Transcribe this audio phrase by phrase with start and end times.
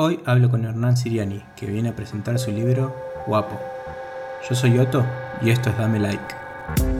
[0.00, 2.94] Hoy hablo con Hernán Siriani, que viene a presentar su libro
[3.26, 3.58] Guapo.
[4.48, 5.04] Yo soy Otto
[5.42, 6.97] y esto es Dame Like.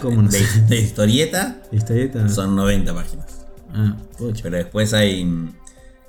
[0.00, 2.28] ¿Cómo no de, de historieta ¿Historieta?
[2.28, 3.26] son 90 páginas.
[3.72, 3.96] Ah.
[4.42, 5.20] Pero después hay.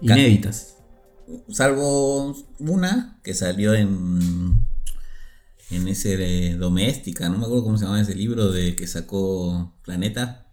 [0.02, 0.76] Inéditas.
[1.50, 4.59] Salvo una que salió en.
[5.70, 10.48] En ese Doméstica, no me acuerdo cómo se llama ese libro de que sacó Planeta.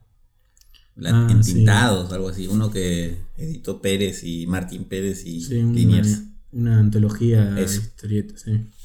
[0.94, 2.46] La- Ah, entintados, algo así.
[2.46, 6.22] Uno que editó Pérez y Martín Pérez y Sí, una, Liniers.
[6.52, 7.80] una antología de sí.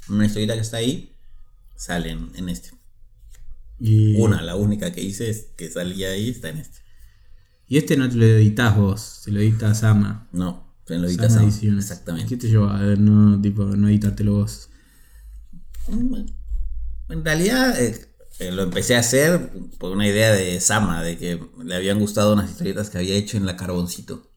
[0.10, 1.12] Una historieta que está ahí,
[1.76, 2.72] salen en este.
[3.86, 6.80] Y, Una, la única que hice es que salía ahí, está en este.
[7.68, 10.30] y este no te lo editas vos, se lo edita Sama.
[10.32, 11.44] No, en lo Sama editas ahora.
[11.44, 11.92] Ediciones.
[11.92, 12.30] Exactamente.
[12.30, 14.70] ¿Qué te lleva a no, tipo, no editártelo vos?
[15.90, 18.08] En realidad eh,
[18.40, 22.32] eh, lo empecé a hacer por una idea de Sama, de que le habían gustado
[22.32, 24.32] unas historietas que había hecho en la Carboncito,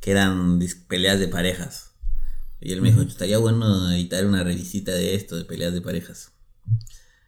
[0.00, 1.90] que eran peleas de parejas.
[2.62, 6.32] Y él me dijo, estaría bueno editar una revisita de esto, de peleas de parejas.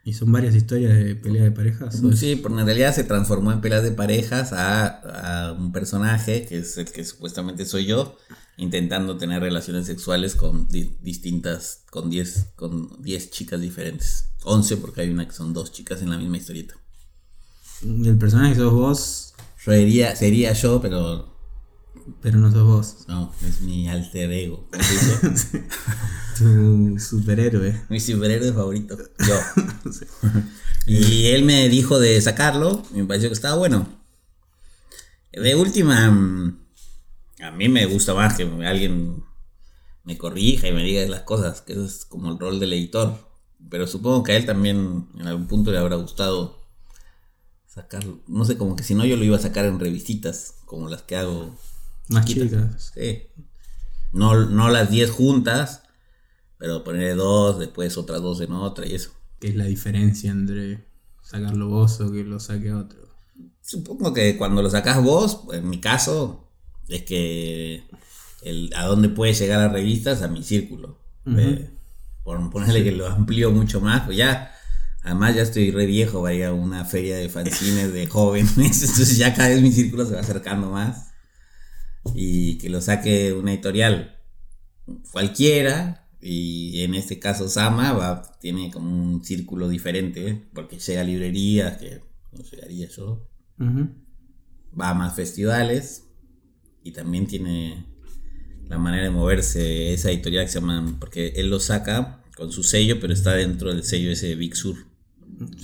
[0.05, 2.03] ¿Y son varias historias de pelea de parejas?
[2.03, 5.70] ¿O es- Sí, porque en realidad se transformó en peleas de parejas a, a un
[5.72, 8.17] personaje, que es el que supuestamente soy yo,
[8.56, 14.27] intentando tener relaciones sexuales con di- distintas, con 10 con 10 chicas diferentes.
[14.44, 16.75] 11 porque hay una que son dos chicas en la misma historieta.
[17.83, 21.31] El personaje sos vos, Sería, sería yo, pero
[22.20, 23.05] pero no sos vos.
[23.08, 24.67] no, es mi alter ego.
[24.70, 25.69] ¿cómo se dice?
[26.39, 27.83] Tu superhéroe.
[27.89, 29.34] mi superhéroe favorito, yo.
[30.86, 33.86] Y él me dijo de sacarlo, y me pareció que estaba bueno.
[35.33, 36.59] De última, mm,
[37.43, 39.25] a mí me gusta más que alguien
[40.04, 43.16] me corrija y me diga las cosas, que eso es como el rol del editor.
[43.71, 46.60] Pero supongo que a él también en algún punto le habrá gustado
[47.66, 48.21] sacarlo.
[48.27, 51.03] No sé, como que si no yo lo iba a sacar en revistitas, como las
[51.03, 51.56] que hago.
[52.09, 52.93] Más chicas.
[52.95, 53.23] Sí.
[54.13, 55.83] No, no las 10 juntas,
[56.59, 59.11] pero poner dos, después otras dos en otra y eso.
[59.41, 60.87] ¿Qué es la diferencia entre
[61.23, 63.09] sacarlo vos o que lo saque otro?
[63.61, 66.49] Supongo que cuando lo sacás vos, en mi caso,
[66.89, 67.85] es que
[68.43, 70.99] el, a dónde puede llegar las revistas, a mi círculo.
[71.27, 71.71] Eh,
[72.25, 74.53] por ponerle que lo amplío mucho más, pues ya,
[75.03, 79.17] además ya estoy re viejo para ir a una feria de fanzines de jóvenes, entonces
[79.17, 81.12] ya cada vez mi círculo se va acercando más.
[82.15, 84.19] Y que lo saque una editorial
[85.11, 91.05] cualquiera, y en este caso Sama va, tiene como un círculo diferente, porque llega a
[91.05, 92.01] librerías que
[92.33, 93.29] no llegaría yo.
[93.59, 96.05] Va a más festivales
[96.83, 97.87] y también tiene
[98.69, 102.63] la manera de moverse esa editorial que se llama, porque él lo saca con su
[102.63, 104.77] sello, pero está dentro del sello ese de Big Sur,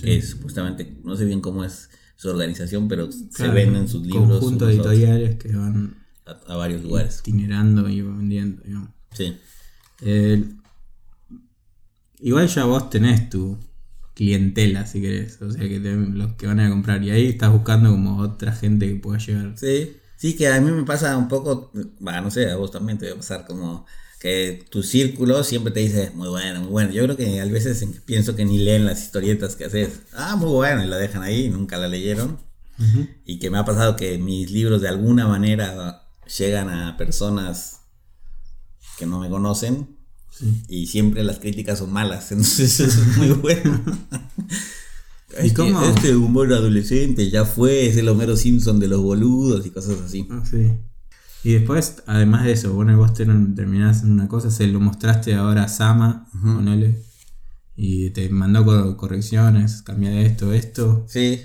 [0.01, 4.39] que es supuestamente, no sé bien cómo es su organización, pero se venden sus libros
[4.39, 5.97] Conjunto de editoriales que van
[6.47, 7.19] a, a varios lugares.
[7.19, 8.89] itinerando y vendiendo, digamos.
[9.13, 9.37] Sí.
[10.01, 10.43] Eh,
[12.19, 13.57] igual ya vos tenés tu
[14.13, 15.41] clientela, si querés.
[15.41, 17.03] O sea, que te- los que van a comprar.
[17.03, 19.53] Y ahí estás buscando como otra gente que pueda llegar.
[19.57, 22.97] Sí, sí, que a mí me pasa un poco, bah, no sé, a vos también
[22.97, 23.85] te va a pasar como
[24.19, 26.91] que tu círculo siempre te dice, muy bueno, muy bueno.
[26.91, 30.01] Yo creo que a veces en- pienso que ni leen las historietas que haces.
[30.13, 32.37] Ah, muy bueno, y la dejan ahí, nunca la leyeron.
[33.25, 36.01] Y que me ha pasado que mis libros de alguna manera
[36.37, 37.81] llegan a personas
[38.97, 39.97] que no me conocen
[40.31, 40.63] Sí.
[40.69, 43.81] y siempre las críticas son malas, entonces eso es muy bueno.
[45.41, 45.81] ¿Y Este- cómo?
[45.83, 50.27] Este humor adolescente ya fue, es el Homero Simpson de los boludos y cosas así.
[50.31, 50.71] Ah, sí.
[51.43, 55.63] Y después, además de eso, bueno, vos terminás en una cosa, se lo mostraste ahora
[55.63, 57.01] a Sama, ponele,
[57.75, 61.39] y te mandó co- correcciones, cambia esto, esto, Sí.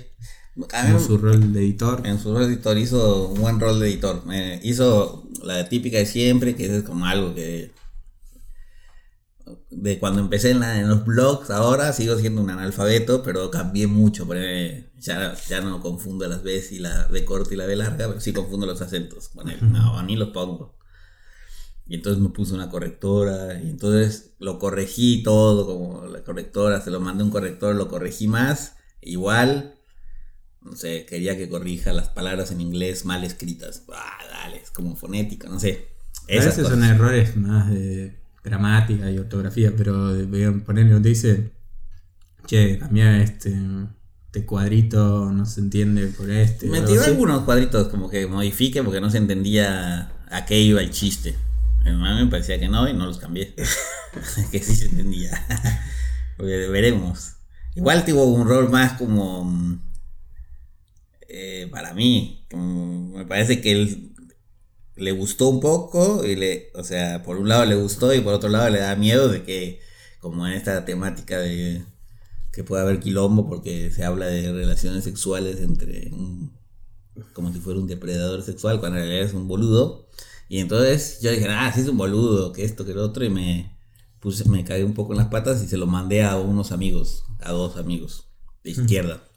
[0.71, 2.05] A mí, como su rol de editor.
[2.07, 4.25] en su rol de editor hizo un buen rol de editor.
[4.25, 7.71] Me hizo la típica de siempre, que es como algo que.
[9.69, 13.85] De cuando empecé en, la- en los blogs, ahora sigo siendo un analfabeto, pero cambié
[13.85, 14.27] mucho.
[14.97, 18.19] ya, ya no confundo las B y la B corta y la B larga, pero
[18.21, 19.29] sí confundo los acentos.
[19.29, 20.75] ponele, no, ni los pongo.
[21.87, 26.89] Y entonces me puse una correctora, y entonces lo corregí todo, como la correctora, se
[26.89, 29.74] lo mandé a un corrector, lo corregí más, igual,
[30.65, 33.83] no sé, quería que corrija las palabras en inglés mal escritas.
[33.93, 35.87] Ah, dale, es como fonética, no sé.
[36.27, 40.11] A Esas veces son errores más de gramática y ortografía, pero
[40.65, 41.51] ponerle, te dice
[42.47, 43.55] che, cambia este,
[44.25, 46.67] este cuadrito, no se entiende por este.
[46.67, 50.89] Me tiró algunos cuadritos como que modifique porque no se entendía a qué iba el
[50.89, 51.35] chiste.
[51.85, 53.53] A mí me parecía que no y no los cambié.
[54.51, 55.31] que sí se entendía.
[56.39, 57.33] Veremos.
[57.75, 59.79] Igual tuvo un rol más como...
[61.37, 64.13] eh, para mí, como me parece que él
[64.95, 68.33] le gustó un poco y le, o sea, por un lado le gustó y por
[68.33, 69.81] otro lado le da miedo de que
[70.21, 71.83] como en esta temática de
[72.53, 76.57] que puede haber quilombo porque se habla de relaciones sexuales entre un,
[77.33, 80.07] como si fuera un depredador sexual cuando en realidad es un boludo.
[80.47, 83.29] Y entonces yo dije ah sí es un boludo que esto que lo otro y
[83.29, 83.77] me
[84.21, 87.25] puse me cagué un poco en las patas y se lo mandé a unos amigos
[87.41, 88.29] a dos amigos
[88.63, 89.34] de izquierda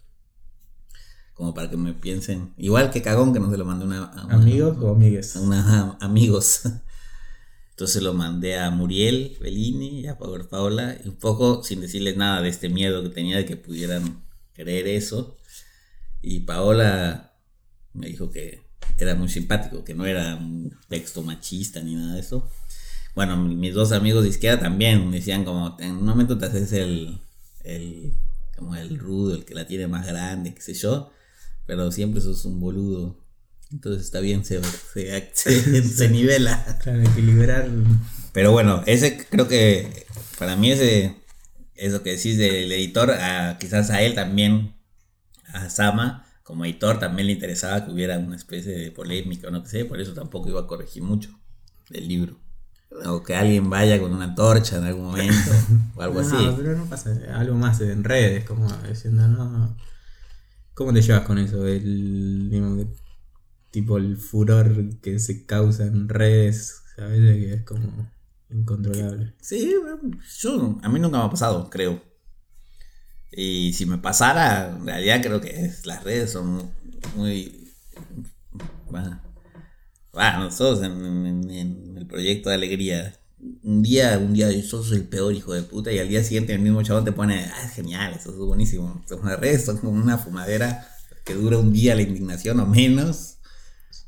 [1.39, 4.05] como para que me piensen igual que cagón que no se lo mandé a una,
[4.07, 5.37] a una- ¿Amigos o amigues?
[5.37, 6.63] a una- amigos.
[7.71, 12.43] Entonces lo mandé a Muriel Bellini y a Paola, y un poco sin decirles nada
[12.43, 15.37] de este miedo que tenía de que pudieran creer eso.
[16.21, 17.35] Y Paola
[17.93, 18.63] me dijo que
[18.99, 22.51] era muy simpático, que no era un texto machista ni nada de eso.
[23.15, 26.47] Bueno, mi- mis dos amigos de izquierda también me decían como, en un momento te
[26.47, 27.21] haces el,
[27.63, 28.13] el,
[28.57, 31.13] como el rudo, el que la tiene más grande, qué sé yo,
[31.69, 33.23] pero siempre sos un boludo.
[33.71, 36.79] Entonces está bien, se, se, se, se nivela.
[36.83, 37.69] Claro, equilibrar.
[38.33, 40.07] Pero bueno, ese creo que
[40.39, 41.17] para mí ese,
[41.75, 44.75] eso que decís del editor, a- quizás a él también,
[45.53, 49.65] a Sama, como editor también le interesaba que hubiera una especie de polémica o no
[49.67, 51.39] sé, por eso tampoco iba a corregir mucho
[51.91, 52.41] del libro.
[53.05, 55.51] O que alguien vaya con una antorcha en algún momento
[55.95, 56.55] o algo no, así.
[56.57, 57.15] pero no pasa.
[57.35, 59.77] Algo más en redes, como diciendo, no.
[60.79, 61.67] ¿Cómo te llevas con eso?
[61.67, 62.87] El, digamos,
[63.73, 67.19] tipo el furor que se causa en redes, ¿sabes?
[67.19, 68.09] Que es como
[68.49, 69.35] incontrolable.
[69.41, 69.75] Sí,
[70.41, 72.01] yo, a mí nunca me ha pasado, creo.
[73.33, 76.71] Y si me pasara, en realidad creo que las redes son
[77.17, 77.75] muy...
[78.89, 79.21] Bueno,
[80.13, 81.51] bueno, nosotros en
[81.97, 85.99] el proyecto de alegría, un día, un día sos el peor hijo de puta y
[85.99, 89.03] al día siguiente el mismo chabón te pone, ah, es genial, eso es buenísimo.
[89.09, 90.89] Son las redes son como una fumadera
[91.25, 93.37] que dura un día la indignación o menos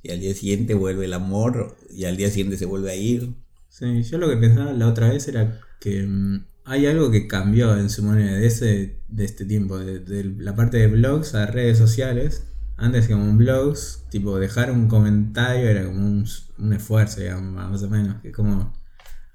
[0.02, 3.34] y al día siguiente vuelve el amor y al día siguiente se vuelve a ir.
[3.68, 7.76] Sí, yo lo que pensaba la otra vez era que mm, hay algo que cambió
[7.76, 11.78] en su manera de, ese, de este tiempo, de, la parte de blogs a redes
[11.78, 12.44] sociales.
[12.76, 16.26] Antes como en blogs, tipo dejar un comentario era como un,
[16.58, 18.22] un esfuerzo, digamos, más o menos.
[18.22, 18.72] Que como,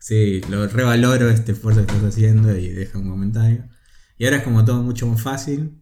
[0.08, 3.66] sí, lo revaloro este esfuerzo que estás haciendo y deja un comentario.
[4.18, 5.82] Y ahora es como todo mucho más fácil.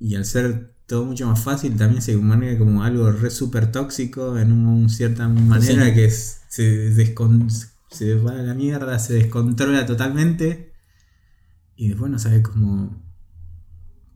[0.00, 4.36] Y al ser todo mucho más fácil, también se maneja como algo re súper tóxico
[4.38, 5.94] en una cierta manera Sí.
[5.94, 7.48] que es- se, descon-
[7.90, 10.72] se va a la mierda, se descontrola totalmente.
[11.76, 13.00] Y después no sabe cómo,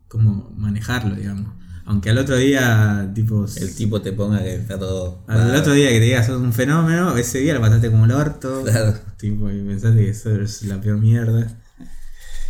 [0.09, 1.53] cómo manejarlo, digamos.
[1.87, 3.45] Aunque al otro día, tipo.
[3.57, 5.23] El tipo te ponga que está todo...
[5.27, 8.11] Al otro día que te digas sos un fenómeno, ese día lo pasaste como el
[8.11, 8.63] orto.
[8.63, 8.95] Claro.
[9.17, 11.61] Tipo, y pensaste que eso es la peor mierda.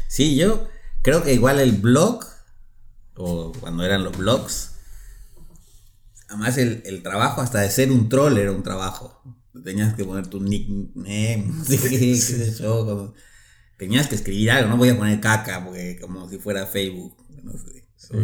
[0.08, 0.70] Sí, yo
[1.02, 2.24] creo que igual el blog,
[3.16, 4.72] o cuando eran los blogs,
[6.30, 9.22] además el, el trabajo hasta de ser un troll era un trabajo.
[9.64, 13.14] Tenías que poner tu nickname, qué, sé yo, como-
[13.78, 17.86] tenías que escribir algo, no podías poner caca porque como si fuera Facebook, no sé.
[17.98, 18.18] Sí.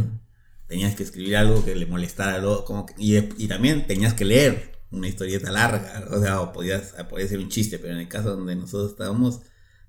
[0.72, 4.26] Tenías que escribir algo que le molestara otro, como que- y, y también tenías que
[4.26, 8.08] leer una historieta larga, o sea, o podías, podía ser un chiste, pero en el
[8.08, 9.42] caso donde nosotros estábamos,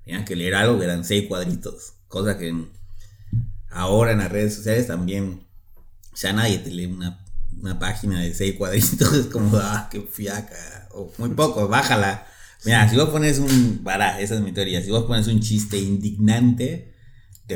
[0.04, 2.70] tenías que leer algo que eran seis cuadritos, cosa que en-
[3.70, 5.46] ahora en las redes sociales también
[6.16, 7.24] ya nadie te lee una,
[7.60, 12.26] una página de seis cuadritos, es como, ah, qué fiaca, o muy poco, bájala.
[12.64, 15.78] Mira, si vos pones un, para, esa es mi teoría, si vos pones un chiste
[15.78, 16.91] indignante,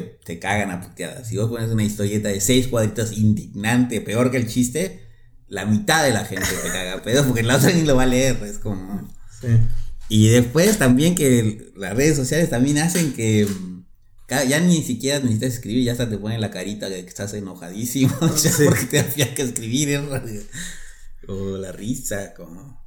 [0.02, 1.28] te, te cagan a puteadas.
[1.28, 5.02] Si vos pones una historieta de seis cuadritos indignante, peor que el chiste,
[5.48, 8.02] la mitad de la gente te caga a pedo porque la otra ni lo va
[8.04, 9.08] a leer, es como...
[9.40, 9.48] Sí.
[10.08, 13.84] Y después también que las redes sociales también hacen que mm,
[14.48, 18.16] ya ni siquiera necesitas escribir, ya hasta te ponen la carita de que estás enojadísimo,
[18.20, 18.64] ya Sí.
[18.64, 20.00] porque te hacía que escribir, ¿eh?
[21.28, 22.84] o la risa, como...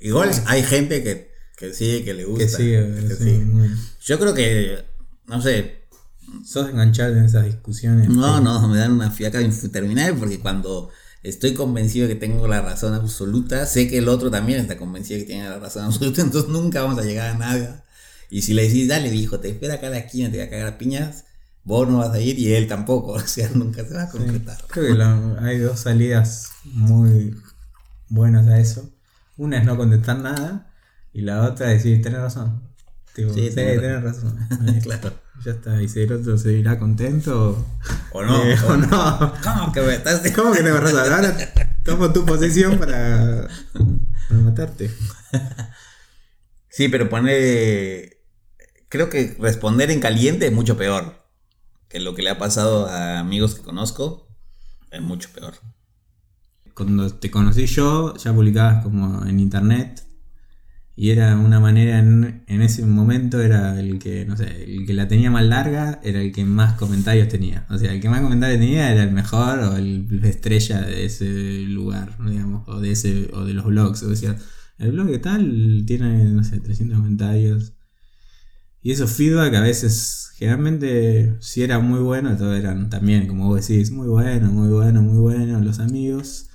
[0.00, 2.44] Igual hay gente que, que sí, que le gusta.
[2.44, 2.80] Que sigue,
[3.18, 3.68] que muy-
[4.02, 4.84] Yo creo que,
[5.26, 5.79] no sé,
[6.44, 8.08] Sos enganchado en esas discusiones.
[8.08, 8.44] no, Sí.
[8.44, 10.90] no, me dan una fiaca infterminable porque cuando
[11.22, 15.18] estoy convencido de que tengo la razón absoluta, sé que el otro también está convencido
[15.18, 17.84] de que tiene la razón absoluta, entonces nunca vamos a llegar a nada.
[18.30, 20.48] Y si le decís, dale, hijo, te espera acá a la esquina, te va a
[20.50, 21.24] cagar a piñas,
[21.64, 24.18] vos no vas a ir y él tampoco, o sea, nunca se va a Sí.
[24.18, 24.58] concretar.
[24.68, 27.36] Creo que la- hay dos salidas muy
[28.08, 28.88] buenas a eso.
[29.36, 30.70] Una es no contestar nada
[31.12, 32.62] y la otra es decir, tenés razón.
[33.14, 34.38] Tipo, Sí, sí, tenés tenés razón.
[34.82, 35.12] claro.
[35.44, 37.66] Ya está, y si el otro se irá contento
[38.12, 38.44] o no.
[38.44, 39.32] Eh, o, o no.
[39.42, 41.12] ¿Cómo que me estás ¿Cómo que tengo razón?
[41.12, 41.34] Ahora
[41.82, 43.48] tomo tu posición para,
[44.28, 44.90] para matarte.
[46.72, 48.18] Sí, pero poner.
[48.88, 51.26] Creo que responder en caliente es mucho peor.
[51.88, 54.28] Que lo que le ha pasado a amigos que conozco
[54.92, 55.54] es mucho peor.
[56.74, 60.06] Cuando te conocí yo, ya publicabas como en internet.
[60.96, 64.92] Y era una manera, en, en ese momento era el que, no sé, el que
[64.92, 67.66] la tenía más larga era el que más comentarios tenía.
[67.70, 71.06] O sea, el que más comentarios tenía era el mejor o el la estrella de
[71.06, 71.24] ese
[71.68, 74.02] lugar, digamos, o de ese, o de los blogs.
[74.02, 74.36] O decía,
[74.78, 77.72] el blog de tal tiene, no sé, 300 comentarios.
[78.82, 83.66] Y esos feedback a veces, generalmente, si era muy bueno, todos eran también, como vos
[83.66, 86.48] decís, muy bueno, muy bueno, muy bueno, los amigos.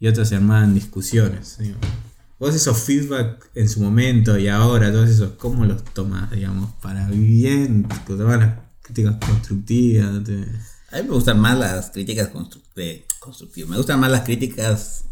[0.00, 1.58] Y otros se armaban discusiones.
[1.58, 2.07] Digamos.
[2.38, 6.72] Vos esos feedback en su momento y ahora, todos esos, ¿cómo los tomás, digamos?
[6.80, 10.22] Para bien, tomás las críticas constructivas.
[10.22, 10.46] Te...
[10.92, 13.70] A mí me gustan más las críticas constru de, constructivas.
[13.70, 15.04] Me gustan más las críticas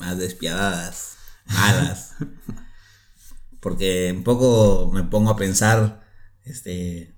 [0.00, 2.14] más despiadadas, malas.
[3.60, 6.04] Porque un poco me pongo a pensar,
[6.42, 7.14] este,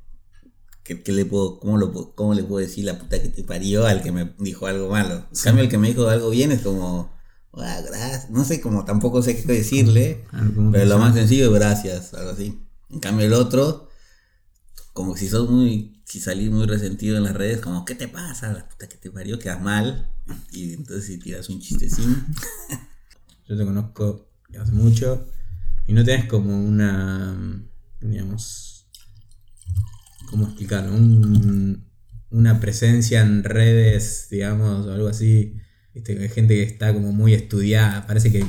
[0.82, 3.86] ¿qué, qué le puedo, cómo, lo, ¿cómo le puedo decir la puta que te parió
[3.86, 5.26] al que me dijo algo malo?
[5.30, 7.17] En cambio, el que me dijo algo bien es como,
[7.60, 8.30] "Ah, gracias.
[8.30, 10.24] No sé, como tampoco sé qué decirle.
[10.30, 12.58] Claro, ¿cómo Pero lo más sencillo es gracias, algo así.
[12.90, 13.88] En cambio el otro,
[14.92, 18.52] como si sos muy, si salís muy resentido en las redes, como, ¿qué te pasa?
[18.52, 20.10] La puta que te parió, quedas mal.
[20.52, 22.26] Y entonces si tiras un chistecín.
[23.48, 24.28] Yo te conozco
[24.60, 25.26] hace mucho
[25.86, 27.34] y no tenés como una,
[28.00, 28.86] digamos,
[30.30, 30.92] ¿cómo explicarlo?
[30.94, 31.86] Un-
[32.30, 35.56] una presencia en redes, digamos, o algo así.
[35.98, 38.44] Viste, hay gente que está como muy estudiada, parece que,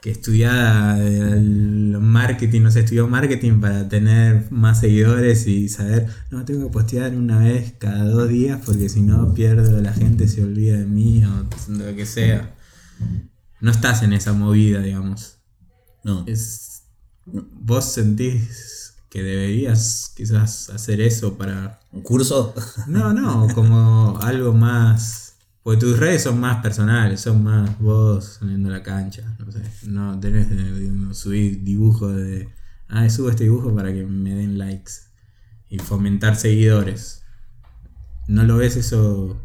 [0.00, 6.44] que estudiada el marketing, no sé, estudió marketing para tener más seguidores y saber, no,
[6.44, 10.42] tengo que postear una vez cada dos días porque si no pierdo, la gente se
[10.42, 12.54] olvida de mí o lo que sea
[13.64, 15.38] no estás en esa movida, digamos.
[16.04, 16.24] No.
[16.26, 16.82] Es,
[17.24, 21.80] vos sentís que deberías quizás hacer eso para...
[21.90, 22.54] ¿Un curso?
[22.86, 25.33] No, no, como algo más...
[25.64, 29.62] Porque tus redes son más personales, son más vos saliendo a la cancha, no sé.
[29.88, 30.46] No tenés
[31.16, 32.50] subir dibujos de...
[32.86, 34.92] Ah, subo este dibujo para que me den likes.
[35.70, 37.22] Y fomentar seguidores.
[38.28, 39.40] ¿No lo ves eso?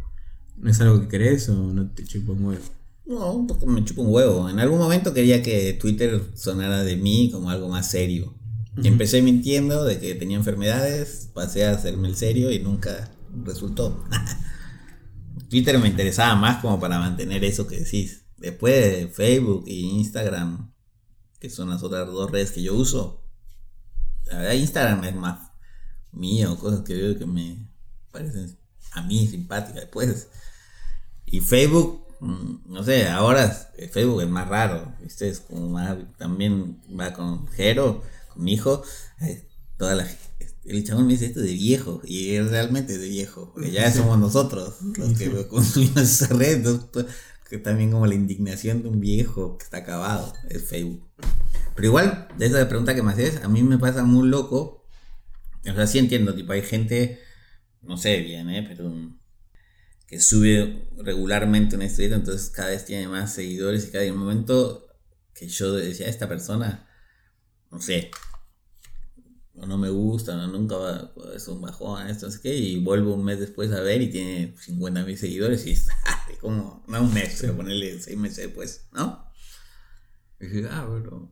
[0.58, 2.66] ¿No es algo que querés o no te chupa un huevo?
[3.06, 4.50] No, un poco me chupa un huevo.
[4.50, 8.36] En algún momento quería que Twitter sonara de mí como algo más serio.
[8.84, 13.10] Empecé mintiendo de que tenía enfermedades, pasé a hacerme el serio y nunca
[13.46, 14.04] resultó.
[15.50, 18.26] Twitter me interesaba más como para mantener eso que decís.
[18.38, 20.72] Después de Facebook e Instagram,
[21.40, 23.24] que son las otras dos redes que yo uso,
[24.54, 25.52] Instagram es más
[26.12, 27.68] mío, cosas que veo que me
[28.12, 28.58] parecen
[28.92, 29.82] a mí simpáticas.
[29.82, 30.30] Después
[31.26, 35.30] y Facebook, mm, no sé, ahora eh, Facebook es más raro, ¿viste?
[35.30, 38.04] Es como más, también va con Jero,
[38.34, 38.84] con mi hijo,
[39.22, 40.08] eh, toda la
[40.66, 44.20] el chabón me dice esto de viejo, y es realmente de viejo, porque ya somos
[44.20, 47.06] nosotros los que consumimos esa red, pues,
[47.50, 51.10] que también como la indignación de un viejo que está acabado, es Facebook.
[51.76, 54.86] Pero igual, de esa pregunta que me haces, a mí me pasa muy loco,
[55.62, 57.20] o sea, sí entiendo, tipo, hay gente,
[57.82, 58.66] no sé bien, ¿eh?
[58.68, 58.94] Pero
[60.08, 64.88] que sube regularmente una historieta, entonces cada vez tiene más seguidores y cada momento
[65.34, 66.88] que yo decía, esta persona,
[67.72, 68.10] no sé,
[69.68, 73.14] no me gusta, o nunca va, es un bajón, esto, no sé qué, y vuelvo
[73.14, 75.88] un mes después a ver y tiene 50 mil seguidores y es
[76.42, 79.30] como, no un mes, pero ponerle seis meses después, ¿no?
[80.40, 81.32] Y dije, ah, bueno.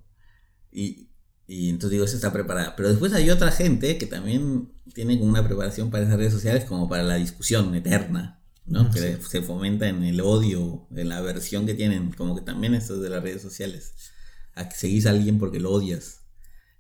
[0.72, 1.10] Y,
[1.48, 2.76] y entonces digo, eso está preparada.
[2.76, 6.66] Pero después hay otra gente que también tiene como una preparación para esas redes sociales
[6.66, 8.92] como para la discusión eterna, ¿no?
[8.92, 12.96] Que se fomenta en el odio, en la aversión que tienen, como que también esto
[12.96, 13.94] es de las redes sociales.
[14.56, 16.22] A que seguís a alguien porque lo odias.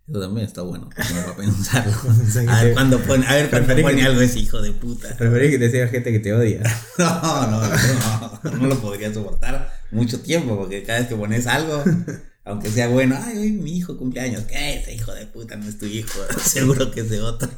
[0.09, 1.93] Eso también está bueno, como para pensarlo.
[2.49, 5.15] A ver cuando pone, a ver cuando pone algo ese hijo de puta.
[5.17, 6.61] Preferís que te siga gente que te odia.
[6.97, 11.83] No, no, no, no lo podría soportar mucho tiempo porque cada vez que pones algo,
[12.45, 14.75] aunque sea bueno, ay, hoy mi hijo cumpleaños, ¿qué?
[14.75, 17.49] Ese hijo de puta no es tu hijo, seguro que es de otro.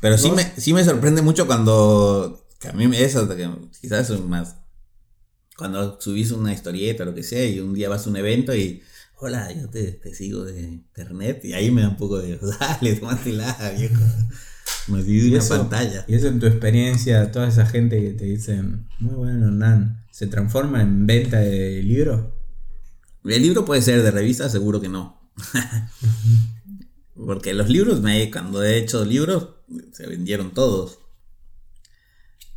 [0.00, 0.36] Pero sí ¿Vos?
[0.36, 3.48] me, sí me sorprende mucho cuando, que a mí me- eso, que
[3.80, 4.56] quizás es más,
[5.56, 8.54] cuando subís una historieta o lo que sea y un día vas a un evento
[8.54, 8.82] y,
[9.24, 12.94] hola, yo te, te sigo de internet y ahí me da un poco de, dale,
[12.94, 14.04] tómatela, viejo.
[14.88, 16.04] Me di una eso- pantalla.
[16.06, 20.26] Y eso en tu experiencia, toda esa gente que te dicen, muy bueno, Hernán, ¿se
[20.26, 22.34] transforma en venta de libro?
[23.24, 25.18] El libro puede ser de revista, seguro que no.
[27.14, 29.54] Porque los libros, me, cuando he hecho libros,
[29.92, 30.98] se vendieron todos.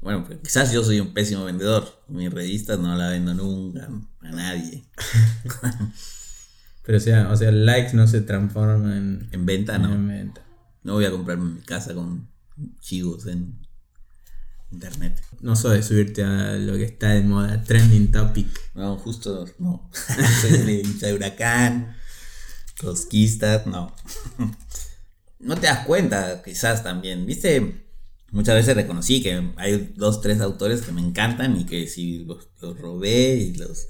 [0.01, 2.03] Bueno, pues quizás yo soy un pésimo vendedor.
[2.09, 3.88] Mi revista no la vendo nunca
[4.19, 4.83] a nadie.
[6.88, 9.94] Pero o sea, o sea, likes no se transforman en, En venta, no.
[9.94, 10.41] en venta.
[10.84, 12.29] No voy a comprarme mi casa con
[12.79, 13.60] chivos en
[14.72, 15.22] internet.
[15.41, 18.48] No sos de subirte a lo que está de moda, trending topic.
[18.74, 19.91] No, justo no.
[20.41, 21.98] Soy de hincha de huracán,
[22.79, 23.94] cosquista, no.
[25.39, 27.25] No te das cuenta, quizás también.
[27.25, 27.86] Viste,
[28.32, 32.48] muchas veces reconocí que hay dos, tres autores que me encantan y que si los,
[32.62, 33.88] los robé y los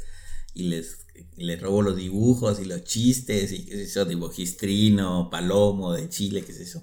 [0.56, 1.06] y les,
[1.38, 5.94] y les robo los dibujos y los chistes y qué sé yo, tipo Gistrino, Palomo
[5.94, 6.82] de Chile, qué sé yo.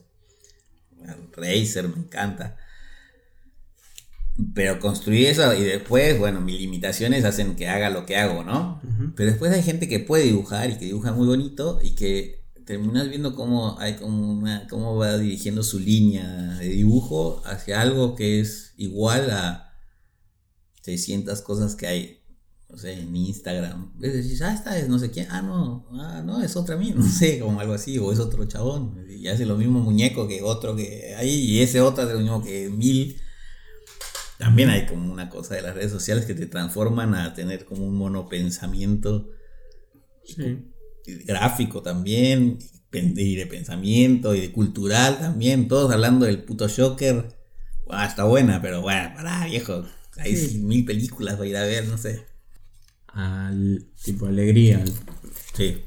[1.33, 2.57] Razer me encanta.
[4.55, 8.81] Pero construí eso y después, bueno, mis limitaciones hacen que haga lo que hago, ¿no?
[9.17, 13.09] Pero después hay gente que puede dibujar y que dibuja muy bonito y que terminas
[13.09, 18.41] viendo cómo hay como una, cómo va dirigiendo su línea de dibujo hacia algo que
[18.41, 19.73] es igual a
[20.83, 22.24] 600 cosas que hay,
[22.75, 23.93] no sé, en Instagram.
[24.01, 26.93] Ves, decís, ah, esta es no sé quién, ah, no, ah, no, es otra mía,
[26.97, 30.43] no sé, como algo así, o es otro chabón, y hace lo mismo muñeco que
[30.43, 33.17] otro que hay, y ese otro hace lo mismo que mil.
[34.39, 37.87] También hay como una cosa de las redes sociales que te transforman a tener como
[37.87, 39.31] un monopensamiento
[40.25, 40.65] Sí.
[41.27, 42.59] gráfico también,
[42.93, 47.29] y de pensamiento, y de cultural también, todos hablando del puto Joker.
[47.89, 49.85] Ah, está buena, pero bueno, pará, viejo.
[50.17, 50.59] Hay Sí.
[50.59, 52.34] mil películas para ir a ver, no sé.
[53.15, 54.79] Al tipo alegría.
[54.83, 54.93] al-
[55.55, 55.83] Sí.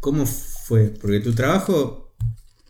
[0.00, 0.88] ¿Cómo fue?
[1.00, 2.14] Porque tu trabajo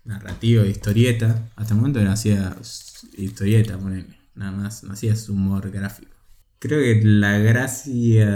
[0.04, 4.16] narrativo, historieta, hasta el momento no hacías historieta, ponele.
[4.34, 6.12] Nada más, no hacías humor gráfico.
[6.60, 8.26] Creo que la gracia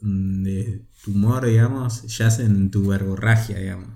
[0.00, 3.88] de tu humor, digamos, yace en tu verborragia, digamos.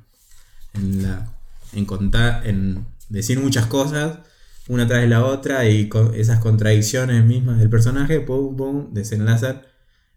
[0.75, 1.33] En la.
[1.73, 2.47] en contar.
[2.47, 4.21] en decir muchas cosas,
[4.69, 9.61] una tras de la otra, y con esas contradicciones mismas del personaje, pum, pum, desenlazan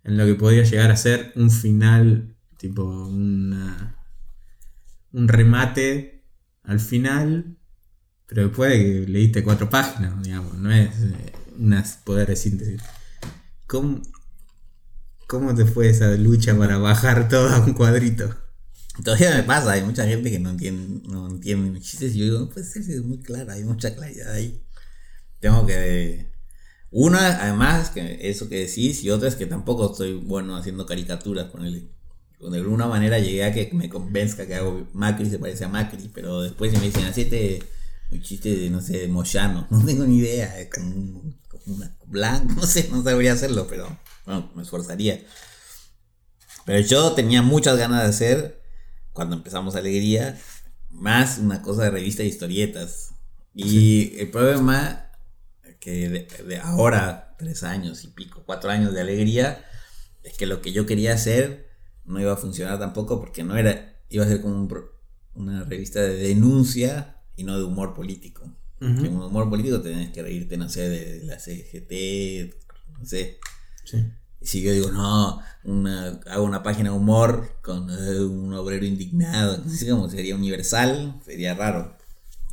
[0.08, 4.00] en lo que podría llegar a ser un final, tipo una,
[5.12, 6.24] un remate
[6.64, 7.58] al final,
[8.26, 12.82] pero después de que leíste cuatro páginas, digamos, no es eh, una poder de síntesis.
[13.68, 14.02] ¿Cómo,
[15.28, 18.34] ¿Cómo te fue esa lucha para bajar todo a un cuadrito?
[19.04, 22.26] Todavía me pasa, hay mucha gente que no entiende, no entiende mis chistes y yo
[22.26, 24.64] digo, no puede ser, es muy clara, hay mucha claridad ahí.
[25.42, 26.37] Tengo que...
[26.92, 31.48] Una, además, que eso que decís, y otra es que tampoco estoy bueno haciendo caricaturas
[31.52, 31.90] con él.
[32.40, 36.10] De alguna manera llegué a que me convenzca que hago Macri se parece a Macri,
[36.14, 37.64] pero después me dicen, hacete
[38.12, 41.76] un chiste de, no sé, de Moyano, no tengo ni idea, es como, un- como
[41.76, 45.20] una blanco, no sé, no sabría hacerlo, pero bueno, me esforzaría.
[46.66, 48.62] Pero yo tenía muchas ganas de hacer,
[49.14, 50.40] cuando empezamos Alegría,
[50.92, 53.12] más una cosa de revista de historietas.
[53.56, 55.07] Y el problema
[55.88, 59.64] que de, de ahora, tres años y pico, cuatro años de Alegría,
[60.22, 61.70] es que lo que yo quería hacer
[62.04, 64.68] no iba a funcionar tampoco porque no era, iba a ser como un
[65.34, 68.44] una revista de denuncia y no de humor político.
[68.82, 69.02] Ujú.
[69.02, 72.54] Que un humor político tenés que reírte, no sé, de la CGT,
[73.00, 73.38] no sé,
[73.86, 74.04] Sí.
[74.42, 78.86] y si yo digo, no, una, hago una página de humor con eh, un obrero
[78.86, 81.96] indignado, no sé cómo sería universal, sería raro.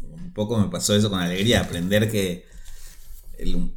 [0.03, 2.54] Un poco me pasó eso con alegría, aprender que
[3.39, 3.73] el,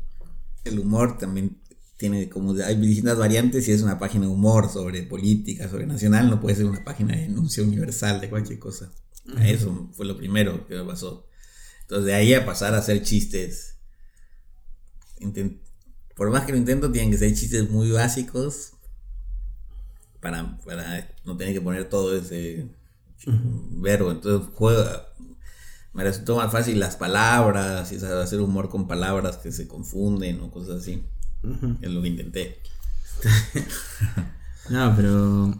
[0.65, 1.57] el humor también
[1.97, 6.29] tiene como, hay distintas variantes y es una página de humor sobre política, sobre nacional,
[6.29, 8.91] no puede ser una página de denuncia universal de cualquier cosa.
[9.41, 11.27] Eso fue lo primero que me pasó.
[11.81, 13.75] Entonces de ahí a pasar a hacer chistes.
[15.19, 15.59] inten-
[16.15, 18.73] por más que lo intento, tienen que ser chistes muy básicos
[20.19, 22.67] para, para no tener que poner todo ese
[23.25, 24.11] verbo.
[24.11, 25.07] Entonces juega.
[25.97, 30.39] Me resultó más fácil las palabras y saber hacer humor con palabras que se confunden
[30.41, 31.03] o cosas así.
[31.43, 31.75] Ujú.
[31.81, 32.61] Es lo que intenté.
[34.69, 35.55] No, pero.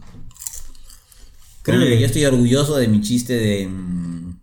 [1.61, 4.37] Creo que yo estoy orgulloso de mi chiste de mm,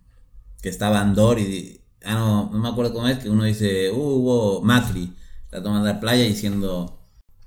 [0.62, 3.90] que estaba Andor y de- ah no, no me acuerdo cómo es que uno dice,
[3.90, 7.03] uh, hubo Macri, está tomando la playa diciendo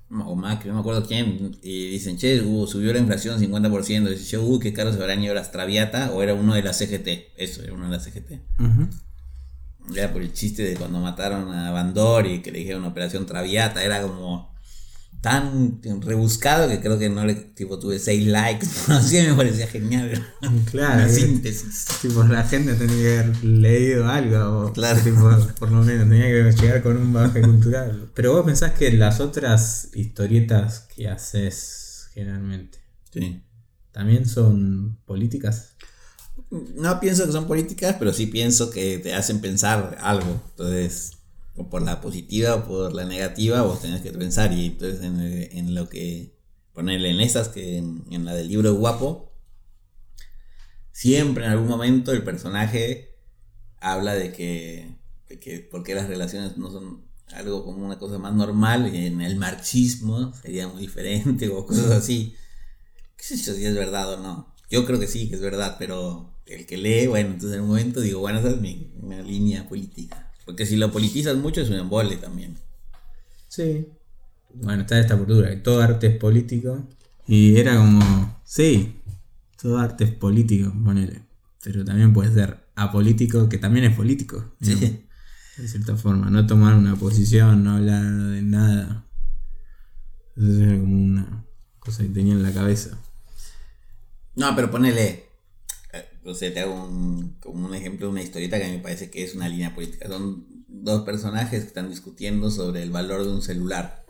[0.09, 4.23] o Macri, no me acuerdo quién, y dicen, che, uh, subió la inflación 50%, dice
[4.23, 7.33] yo, uh, qué caro se habrán ido las Traviata, o era uno de la CGT,
[7.37, 8.41] eso, era uno de la CGT.
[9.95, 13.83] Era por el chiste de cuando mataron a Bandor y que le dijeron Operación Traviata,
[13.83, 14.56] era como
[15.21, 20.25] tan rebuscado que creo que no le, tipo, tuve 6 likes, así me parecía genial.
[20.71, 21.85] Claro, Una es- síntesis.
[22.01, 24.99] Tipo, la gente tenía que haber leído algo, o, Claro.
[25.01, 28.11] tipo, por lo menos tenía que llegar con un bagaje cultural.
[28.13, 32.79] Pero vos pensás que las otras historietas que haces generalmente
[33.11, 33.41] Sí.
[33.91, 35.73] también son políticas.
[36.51, 40.41] No pienso que son políticas, pero sí pienso que te hacen pensar algo.
[40.51, 41.13] Entonces,
[41.57, 44.53] o por la positiva o por la negativa, vos tenés que pensar.
[44.53, 46.37] Y entonces en, lo que
[46.73, 49.33] ponerle en esas, que en, la del libro guapo,
[50.91, 53.15] siempre en algún momento el personaje
[53.79, 54.95] habla de que,
[55.27, 59.21] de que por qué las relaciones no son algo como una cosa más normal en
[59.21, 62.35] el marxismo sería muy diferente o cosas así.
[63.17, 64.53] ¿Qué sé yo si es verdad o no?
[64.69, 67.69] Yo creo que sí, que es verdad, pero el que lee, bueno, entonces en un
[67.69, 68.93] momento digo, bueno, esa es mi,
[69.25, 70.26] línea política.
[70.47, 72.55] Porque si lo politizas mucho es un embole también.
[73.49, 73.85] Sí.
[74.53, 76.87] Bueno, está esta postura, todo arte es político.
[77.27, 79.01] Y era como, sí,
[79.61, 81.21] todo arte es político, ponele.
[81.61, 84.53] Pero también puede ser apolítico, que también es político.
[84.61, 85.03] Sí.
[85.57, 89.05] De cierta forma, no tomar una posición, no hablar de nada.
[90.37, 91.43] Eso era como una
[91.79, 92.97] cosa que tenía en la cabeza.
[94.35, 95.26] No, pero ponele.
[96.27, 98.83] O sea, te hago un, como un ejemplo de una historieta que a mí me
[98.83, 100.09] parece que es una línea política.
[100.09, 104.05] Son dos personajes que están discutiendo sobre el valor de un celular.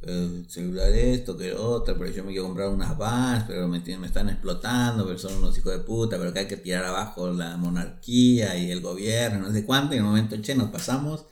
[0.00, 4.30] El celular esto, que otro, pero yo me quiero comprar unas vans, pero me, están
[4.30, 8.56] explotando, pero son unos hijos de puta, pero que hay que tirar abajo la monarquía
[8.56, 11.26] y el gobierno, no sé cuánto, y en un momento, che, nos pasamos,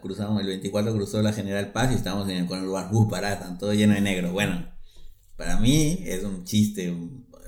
[0.00, 3.34] cruzamos el 24, cruzó la General Paz y estamos en el, con el barbú parado,
[3.34, 4.32] están todo lleno de negro.
[4.32, 4.66] Bueno,
[5.36, 6.96] para mí es un chiste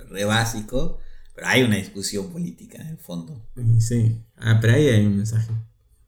[0.09, 0.99] re básico,
[1.37, 3.47] pero hay una discusión política en el fondo.
[3.79, 5.53] Sí, ah, pero ahí hay un mensaje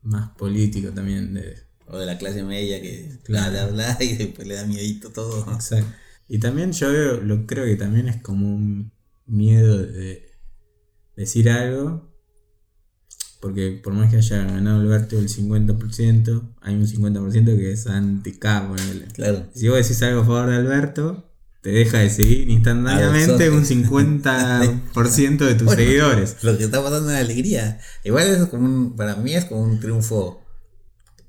[0.03, 1.55] más político también de...
[1.87, 3.61] O de la clase media que claro.
[3.61, 5.53] habla y después le da miedito todo.
[5.53, 5.93] Exacto.
[6.29, 8.91] Y también yo veo, lo creo que también es como un
[9.27, 10.31] miedo de
[11.15, 12.11] decir algo,
[13.41, 18.75] porque por más que haya ganado Alberto el 50%, hay un 50% que es anti-K,
[19.13, 19.47] Claro.
[19.55, 21.28] Si vos decís algo a favor de Alberto,
[21.69, 26.37] te deja de seguir instantáneamente un 50% de tus seguidores.
[26.41, 27.79] Lo que está pasando es alegría.
[28.05, 30.41] Igual eso es como un, para mí es como un triunfo.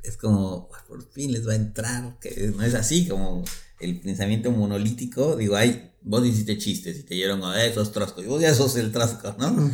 [0.02, 2.18] Es como, por fin les va a entrar.
[2.22, 3.44] Que no es así como
[3.82, 5.36] el pensamiento monolítico.
[5.36, 8.24] Digo, ay, vos hiciste chistes y te dieron a esos troscos.
[8.24, 9.70] Y vos ya sos el trosco, ¿no?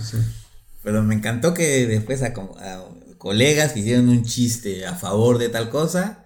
[0.84, 5.50] Pero me encantó que después a, a colegas que hicieron un chiste a favor de
[5.50, 6.26] tal cosa,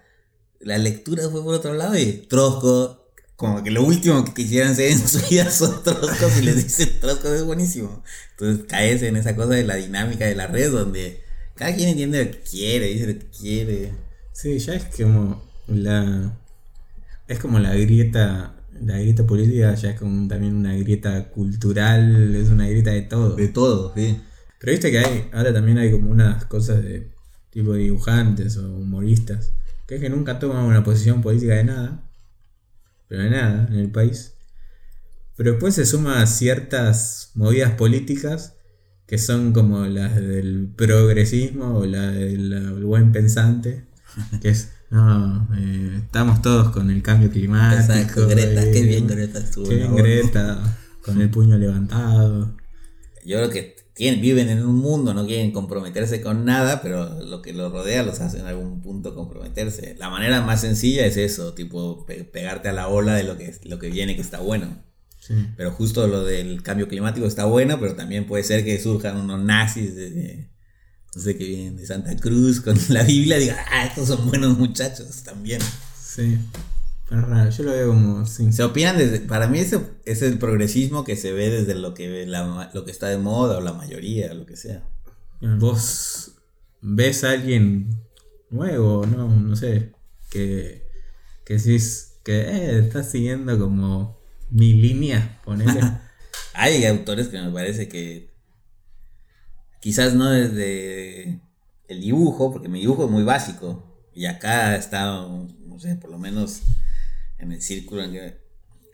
[0.60, 2.99] la lectura fue por otro lado y trosco,
[3.40, 6.90] como que lo último que quisieran ser en su vida son troscos y les dicen
[7.00, 8.02] troscos es buenísimo.
[8.32, 11.22] Entonces caes en esa cosa de la dinámica de la red donde
[11.54, 13.92] cada quien entiende lo que quiere, dice lo que quiere.
[14.32, 16.38] Sí, ya es como la.
[17.28, 18.56] Es como la grieta.
[18.78, 23.36] La grieta política ya es como también una grieta cultural, es una grieta de todo.
[23.36, 24.20] De todo, sí.
[24.58, 27.10] Pero viste que hay, ahora también hay como unas cosas de
[27.48, 29.52] tipo dibujantes o humoristas,
[29.86, 32.09] que es que nunca toman una posición política de nada
[33.10, 34.34] pero nada en el país.
[35.36, 38.54] Pero después se suma a ciertas movidas políticas
[39.06, 43.84] que son como las del progresismo o la del buen pensante,
[44.40, 47.92] que es, no, eh, estamos todos con el cambio climático.
[47.92, 49.68] Exacto, Greta, qué bien Greta estuvo.
[49.68, 52.54] Qué bien Greta, con el puño levantado.
[53.26, 57.52] Yo creo que viven en un mundo, no quieren comprometerse con nada, pero lo que
[57.52, 59.94] los rodea los hace en algún punto comprometerse.
[59.98, 63.78] La manera más sencilla es eso, tipo pegarte a la ola de lo que, lo
[63.78, 64.82] que viene que está bueno.
[65.56, 69.40] Pero justo lo del cambio climático está bueno, pero también puede ser que surjan unos
[69.40, 70.48] nazis de,
[71.14, 74.28] no sé qué vienen de Santa Cruz con la Biblia y digan, ah, estos son
[74.28, 75.60] buenos muchachos también.
[76.00, 76.38] Sí.
[77.10, 78.26] Es raro, yo lo veo como.
[78.26, 79.20] Se opinan desde.
[79.20, 82.24] Para mí, ese es el progresismo que se ve desde lo que,
[82.72, 84.84] lo que está de moda o la mayoría, lo que sea.
[85.40, 86.36] Vos
[86.80, 87.98] ves a alguien
[88.50, 89.28] nuevo, ¿no?
[89.28, 89.92] No sé.
[90.30, 90.88] Que.
[91.44, 94.20] Que decís que eh, estás siguiendo como
[94.50, 95.80] mi línea, ponele.
[96.54, 98.30] Hay autores que me parece que.
[99.80, 101.40] Quizás no desde
[101.88, 103.84] el dibujo, porque mi dibujo es muy básico.
[104.14, 106.62] Y acá está, no sé, por lo menos
[107.40, 108.40] en el círculo en que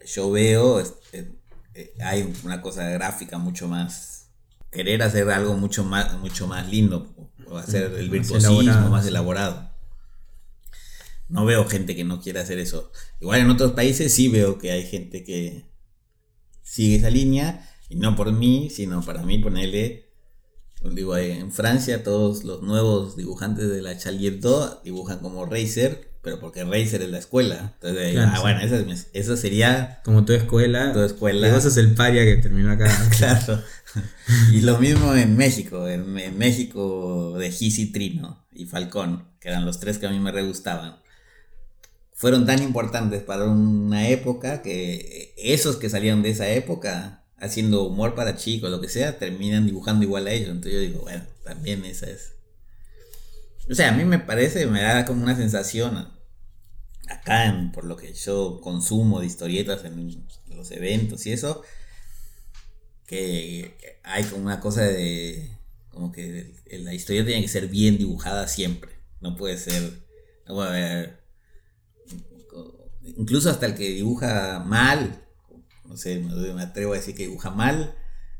[0.06, 0.80] yo veo,
[1.12, 4.30] eh, hay una cosa gráfica mucho más.
[4.70, 7.14] Querer hacer algo mucho más, mucho más lindo,
[7.46, 9.70] o hacer el virtuosismo más elaborado.
[11.28, 12.92] No veo gente que no quiera hacer eso.
[13.20, 15.70] Igual en otros países sí veo que hay gente que
[16.62, 20.06] sigue esa línea, y no por mí, sino para mí ponerle.
[20.92, 26.40] Digo, en Francia todos los nuevos dibujantes de la Charlie Hebdo dibujan como Racer pero
[26.40, 27.74] porque Razer es la escuela.
[27.74, 28.58] Entonces, ah, bueno,
[29.12, 30.00] eso, sería.
[30.04, 30.92] Como tu escuela.
[30.92, 31.46] Tu escuela.
[31.46, 32.90] Y vos sos el paria que terminó acá.
[33.16, 33.62] claro.
[34.52, 35.86] y lo mismo en México.
[35.86, 40.32] En, México de Gis Trino y Falcón, que eran los tres que a mí me
[40.32, 40.96] re gustaban.
[42.12, 48.16] Fueron tan importantes para una época que esos que salieron de esa época haciendo humor
[48.16, 50.48] para chicos, lo que sea, terminan dibujando igual a ellos.
[50.48, 52.32] Entonces yo digo, bueno, también esa es.
[53.70, 56.15] O sea, a mí me parece, me da como una sensación
[57.08, 61.62] acá, por lo que yo consumo de historietas en los eventos y eso,
[63.06, 65.50] que hay como una cosa de,
[65.90, 70.04] como que la historia tiene que ser bien dibujada siempre, no puede ser,
[70.46, 71.20] no puede haber,
[73.02, 75.22] incluso hasta el que dibuja mal,
[75.84, 77.94] no sé, me atrevo a decir que dibuja mal,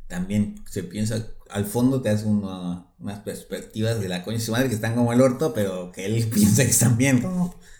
[0.09, 4.69] también se piensa, al fondo te hace unas perspectivas de la coña de su madre
[4.69, 7.37] que están como el orto, pero que él piensa que están bien, como...
[7.37, 7.76] No,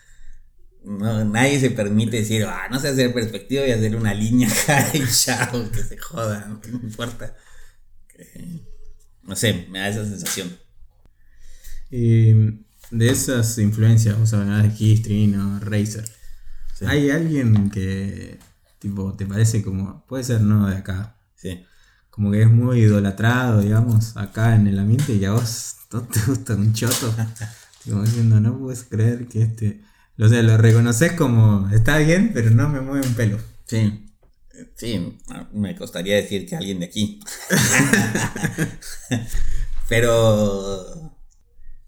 [0.87, 5.03] nadie se permite decir, ah, no sé hacer perspectiva y hacer una línea acá y
[5.11, 7.35] chao, que se joda, no me importa.
[9.23, 10.57] No sé, me da esa sensación.
[11.91, 12.33] Y
[12.91, 16.09] de esas influencias, vamos a hablar de History, o Razer.
[16.85, 18.39] ¿Hay alguien que
[18.79, 21.17] tipo te parece como, puede ser no de acá?
[21.35, 21.65] Sí.
[22.09, 26.19] Como que es muy idolatrado, digamos, acá en el ambiente y a vos no te
[26.21, 27.13] gusta un choto.
[27.85, 29.81] Como diciendo, no puedes creer que este
[30.19, 33.37] o sea, lo reconoces como está bien, pero no me mueve un pelo.
[33.65, 34.03] Sí.
[34.75, 35.19] Sí,
[35.53, 37.19] me costaría decir que alguien de aquí.
[39.89, 41.13] pero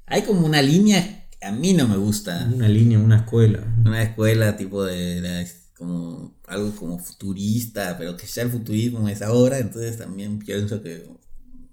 [0.06, 2.48] hay como una línea que a mí no me gusta.
[2.54, 3.64] Una línea, una escuela.
[3.84, 9.58] Una escuela tipo de, como algo como futurista, pero que ya el futurismo es ahora,
[9.60, 11.08] entonces también pienso que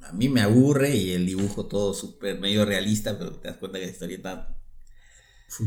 [0.02, 3.78] a mí me aburre y el dibujo todo súper medio realista, pero te das cuenta
[3.78, 4.55] que la historieta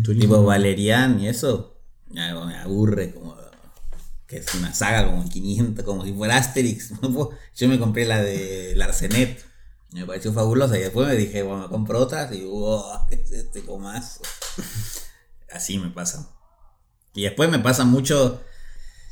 [0.04, 1.82] Tipo Valerian y eso.
[2.10, 2.24] Me
[2.58, 3.36] aburre como
[4.30, 6.94] que es una saga como 500, como si fuera Asterix.
[7.56, 9.44] Yo me compré la de Larsenet.
[9.92, 13.32] Me pareció fabulosa y después me dije, bueno, me compro otras y wow, ¿qué es
[13.32, 14.22] este comazo?
[15.52, 16.30] Así me pasa.
[17.16, 18.40] Y después me pasa mucho,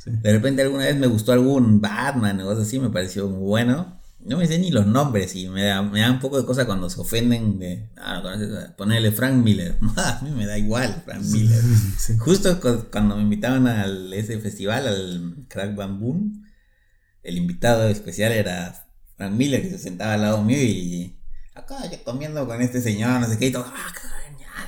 [0.06, 3.97] de repente alguna vez me gustó algún Batman o algo así, me pareció muy bueno.
[4.28, 6.66] No me sé ni los nombres y me da, me da un poco de cosa
[6.66, 7.88] cuando se ofenden de.
[7.96, 9.78] Ah, no ponerle Frank Miller.
[9.96, 11.62] a mí me da igual, Frank Miller.
[12.18, 12.60] Justo
[12.90, 16.30] cuando me invitaban a ese festival, al Crack Bamboo,
[17.22, 18.86] el invitado especial era
[19.16, 21.18] Frank Miller, que se sentaba al lado mío y.
[21.54, 23.64] Acá yo comiendo con este señor, no sé qué, y todo.
[23.66, 23.92] Ah,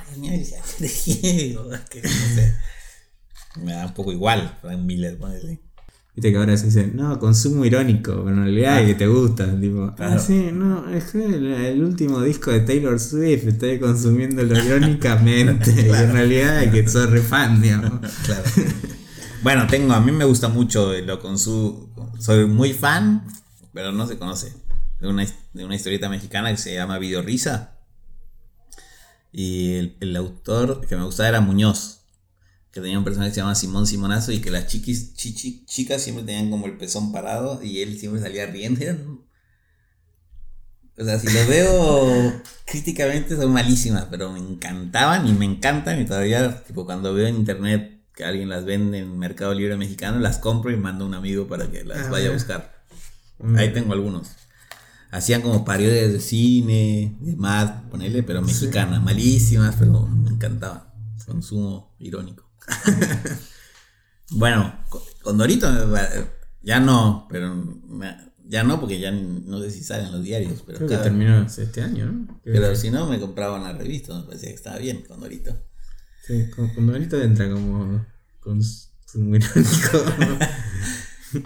[0.09, 1.63] genial, genial.
[1.63, 2.55] no sé.
[3.57, 5.61] Me da un poco igual, Frank Miller, ponele.
[6.13, 9.57] Viste que ahora se dice, no, consumo irónico, pero en realidad es que te gusta.
[9.57, 15.71] Tipo, ah, sí, no, es que el, último disco de Taylor Swift estoy consumiéndolo irónicamente.
[15.81, 18.01] Y en realidad es que soy re fan, digamos.
[18.25, 18.43] claro.
[19.41, 23.25] Bueno, tengo, a mí me gusta mucho, lo consumo, soy muy fan,
[23.73, 24.53] pero no se conoce.
[24.99, 27.77] De una, de una historieta mexicana que se llama Video Risa.
[29.31, 32.00] Y el, el autor que me gustaba era Muñoz
[32.71, 36.23] que tenía un personaje que se llama Simón Simonazo y que las chiquis, chicas siempre
[36.23, 39.25] tenían como el pezón parado y él siempre salía riendo.
[40.97, 46.05] O sea, si lo veo críticamente son malísimas, pero me encantaban y me encantan y
[46.05, 50.37] todavía, tipo, cuando veo en internet que alguien las vende en Mercado Libre Mexicano, las
[50.37, 52.85] compro y mando a un amigo para que las ah, vaya a buscar.
[53.57, 54.29] Ahí tengo algunos.
[55.09, 60.83] Hacían como parodias de cine, de mad, ponele, pero mexicana, malísimas, pero me encantaban.
[61.25, 62.50] Consumo irónico.
[64.31, 64.83] bueno,
[65.21, 65.67] con Dorito
[66.61, 67.81] ya no, pero
[68.51, 70.63] ya no, porque ya no sé si salen los diarios.
[70.65, 72.41] Pero Creo que terminó este año, ¿no?
[72.43, 75.57] Pero si no, me compraban la revista, me parecía que estaba bien con Dorito.
[76.27, 78.05] Sí, con, Dorito entra como
[78.39, 78.89] con su
[79.35, 80.03] irónico.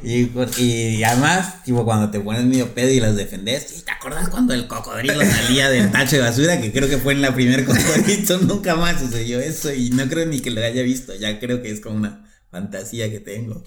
[0.03, 4.53] Y, y, además, tipo, cuando te pones medio pedo y las defendes, ¿te acordás cuando
[4.53, 6.59] el cocodrilo salía del tacho de basura?
[6.59, 10.25] Que creo que fue en la primer cocodrilo, nunca más sucedió eso y no creo
[10.25, 13.63] ni que lo haya visto, ya creo que es como una fantasía que tengo.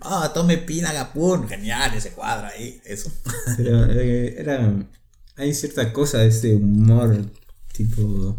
[0.00, 3.10] Ah, tome pina Gapun, genial ese cuadro ahí, eso.
[3.56, 4.74] Pero eh, era,
[5.36, 7.16] hay cierta cosa de ese humor,
[7.72, 8.36] tipo,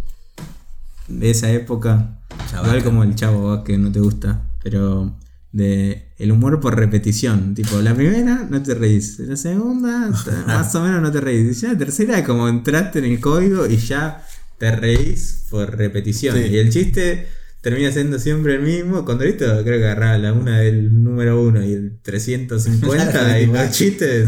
[1.08, 2.20] de esa época,
[2.54, 5.14] igual como el chavo que no te gusta, pero
[5.54, 7.56] de el humor por repetición.
[7.56, 10.10] Tipo, la primera no te reís, la segunda
[10.48, 11.64] más o menos no te reís.
[11.64, 14.26] Y la tercera como entraste en el código y ya
[14.58, 16.38] te reís por repetición.
[16.38, 17.28] Y el chiste
[17.62, 19.06] termina siendo siempre el mismo.
[19.06, 23.72] Con Dorito creo que agarraba la una del número uno y el 350 y los
[23.72, 24.28] chistes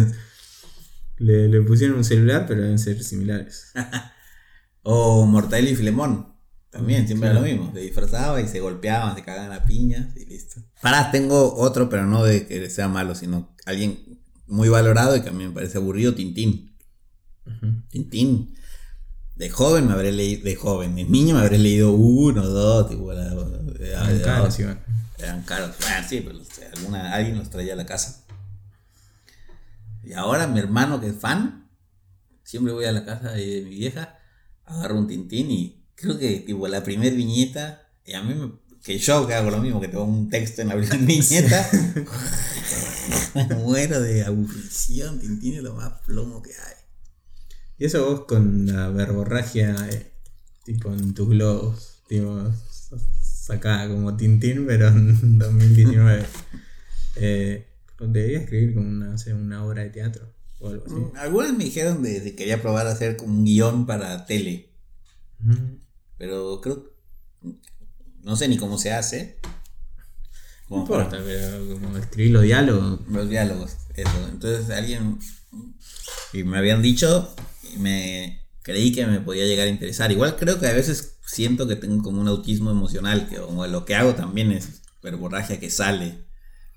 [1.17, 3.73] le, le pusieron un celular, pero deben ser similares.
[4.83, 6.34] o Mortal y Filemón.
[6.75, 7.71] También, siempre era lo mismo.
[7.73, 10.59] Se disfrazaba y se golpeaban, se cagaban a piñas y listo.
[10.81, 15.29] Pará, tengo otro, pero no de que sea malo, sino alguien muy valorado y que
[15.29, 16.75] a mí me parece aburrido, Tintín.
[17.89, 18.53] Tintín.
[19.37, 23.11] De joven me habré leído, de joven, de niño me habré leído uno, dos, tipo,
[23.13, 24.59] eran caros,
[25.17, 25.75] Eran caros,
[26.09, 26.39] sí, pero
[26.75, 28.25] alguna, alguien los traía a la casa.
[30.03, 31.69] Y ahora mi hermano que es fan,
[32.43, 34.19] siempre voy a la casa de mi vieja,
[34.65, 38.51] agarro un tintín y creo que tipo la primer viñeta, y a mí me,
[38.83, 41.69] que yo que hago lo mismo, que tengo un texto en la primera viñeta,
[43.35, 46.75] me muero de aburrición, tintín es lo más plomo que hay.
[47.77, 50.11] Y eso vos con la verborragia, eh,
[50.63, 52.51] tipo en tus globos, tipo
[53.21, 56.25] sacada como Tintín, pero en 2019.
[57.17, 57.67] eh,
[57.99, 60.95] debería escribir como una, no sé, una obra de teatro o algo así.
[60.95, 64.71] Mm, Algunas me dijeron de, de quería probar a hacer como un guion para tele,
[65.39, 65.84] Mm.
[66.17, 66.93] Pero creo,
[68.23, 69.39] no sé ni cómo se hace.
[69.43, 72.99] No Como importa, para- pero como escribir los diálogos.
[73.07, 74.27] los diálogos, eso.
[74.29, 75.19] Entonces alguien
[76.33, 77.33] y me habían dicho
[77.73, 80.11] y me creí que me podía llegar a interesar.
[80.11, 83.85] Igual creo que a veces siento que tengo como un autismo emocional, que como lo
[83.85, 86.25] que hago también es verborragia que sale.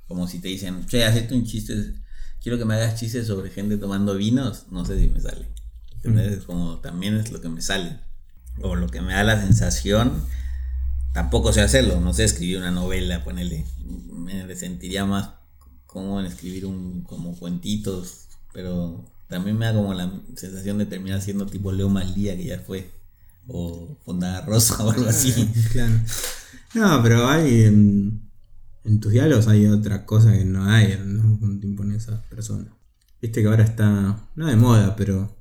[0.06, 1.94] Como si te dicen, che, hacete un chiste,
[2.42, 5.48] quiero que me hagas chistes sobre gente tomando vinos, no sé si me sale.
[5.96, 6.44] ¿Entendés?
[6.44, 8.00] Como también es lo que me sale.
[8.60, 10.24] O lo que me da la sensación,
[11.12, 13.64] tampoco sé hacerlo, no sé escribir una novela, ponerle,
[14.12, 15.30] me sentiría más
[15.86, 21.20] como en escribir un como cuentitos, pero también me da como la sensación de terminar
[21.22, 22.90] siendo tipo Leo Maldía que ya fue
[23.46, 25.32] o Fonda Rosa o algo así.
[25.72, 25.94] Claro.
[26.74, 28.20] No, pero hay en,
[28.84, 31.18] en tus diálogos hay otra cosa que no hay en
[31.82, 32.72] en esas personas.
[33.20, 35.37] Viste que ahora está, no de moda, pero...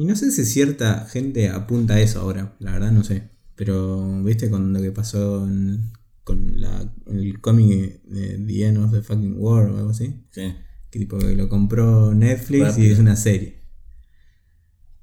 [0.00, 3.30] Y no sé si cierta gente apunta a eso ahora, la verdad no sé.
[3.56, 5.90] Pero, viste con lo que pasó en-
[6.22, 10.22] con la, el cómic de The End of the Fucking World o algo así.
[10.30, 10.54] Sí.
[10.90, 13.58] Que tipo que lo compró Netflix y es una serie.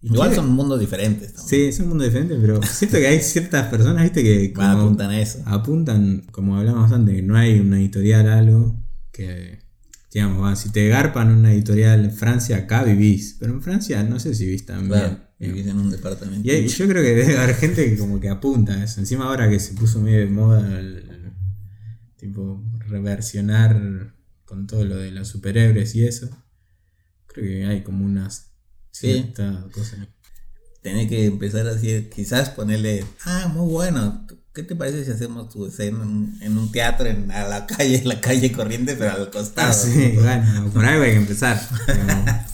[0.02, 1.34] Igual son mundos diferentes.
[1.34, 1.50] también.
[1.50, 5.10] Sí, es un mundo diferente, pero siento que hay ciertas personas, viste, que como apuntan
[5.10, 5.42] a eso.
[5.46, 8.82] apuntan, como hablamos antes, que no hay una editorial algo
[9.12, 9.60] que,
[10.16, 14.18] digamos, va, si te garpan una editorial en Francia, acá vivís, pero en Francia no
[14.20, 15.52] sé si vivís tan Claro, bien.
[15.54, 16.48] vivís en un departamento.
[16.48, 19.02] Y hay- yo creo que debe haber gente que como que apunta a eso.
[19.02, 21.32] Encima ahora que se puso medio de moda el, el-
[22.16, 24.14] tipo reversionar
[24.46, 26.30] con todo lo de los superhéroes y eso,
[27.28, 28.54] creo que hay como unas
[28.92, 29.12] Sí.
[29.12, 30.08] cierta cosa.
[30.82, 34.26] Tenés que empezar así, quizás ponerle, ah, muy bueno,
[34.56, 36.02] ¿qué te parece si hacemos tu escena
[36.42, 39.70] en, un teatro en, a la calle, en la calle corriente, pero al costado?
[39.70, 41.62] Ah, sí, bueno, por algo hay que empezar.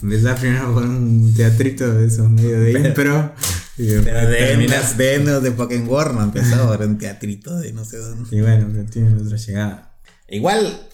[0.02, 3.34] Empezar primero con un teatrito de esos medio de Pero- impro.
[3.76, 4.96] Después Pero de Enos,
[5.40, 8.36] de de Pokémon no empezó ahora un teatrito de no sé dónde.
[8.36, 9.98] Y bueno, pero tiene otra llegada.
[10.28, 10.88] Igual,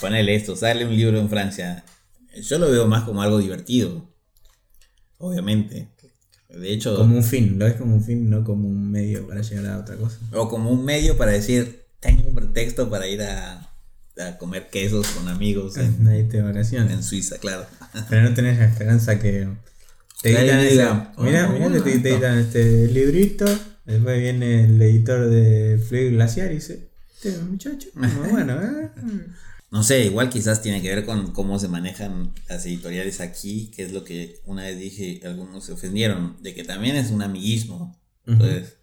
[0.00, 1.84] ponele esto, sale un libro en Francia.
[2.42, 4.08] Yo lo veo más como algo divertido.
[5.18, 5.91] Obviamente.
[6.58, 9.40] De hecho, Como un fin, lo ves como un fin, no como un medio para
[9.42, 10.18] llegar a otra cosa.
[10.32, 13.70] o como un medio para decir, tengo un pretexto para ir a,
[14.18, 16.92] a comer quesos con amigos en, te vacaciones.
[16.92, 17.64] en Suiza, claro.
[18.10, 19.48] Pero no tenés la esperanza que
[20.20, 22.08] te editan esa- Mirá, "Oh, mirá bueno, que te, te esto".
[22.08, 23.46] editan este librito.
[23.84, 28.90] Después viene el editor de Fluid Glaciar y dice: Este muchacho, muy bueno, ¿eh?
[29.72, 33.84] No sé, igual quizás tiene que ver con cómo se manejan las editoriales aquí, que
[33.84, 37.98] es lo que una vez dije, algunos se ofendieron, de que también es un amiguismo.
[38.26, 38.76] Entonces,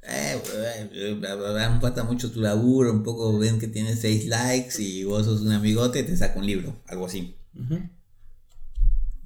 [0.00, 5.04] eh, eh, eh, pata mucho tu laburo, un poco ven que tienes seis likes y
[5.04, 7.36] vos sos un amigote, te saca un libro, algo así.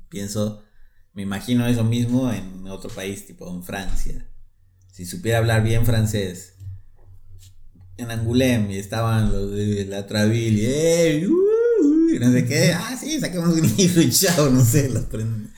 [0.09, 0.65] Pienso,
[1.13, 4.27] me imagino eso mismo en otro país, tipo en Francia.
[4.91, 6.52] Si supiera hablar bien francés,
[8.03, 12.45] en Angoulême y estaban los de la Traville y, "Eh, uh, uh", y no sé
[12.45, 15.51] qué, ah, sí, saquemos un libro y chao, no sé, los prenden.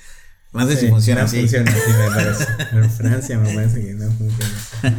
[0.53, 1.41] No sé si funciona no así.
[1.41, 2.47] funciona así, me parece.
[2.73, 4.97] En Francia me parece que no funciona así.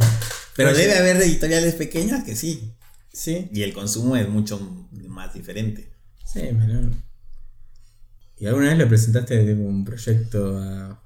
[0.54, 0.78] Pero Oye.
[0.82, 2.72] debe haber editoriales pequeñas que sí.
[3.12, 4.60] Sí, Y el consumo es mucho
[5.08, 5.90] más diferente.
[6.30, 6.90] sí, menor.
[8.38, 11.02] ¿Y alguna vez le presentaste tipo, un proyecto a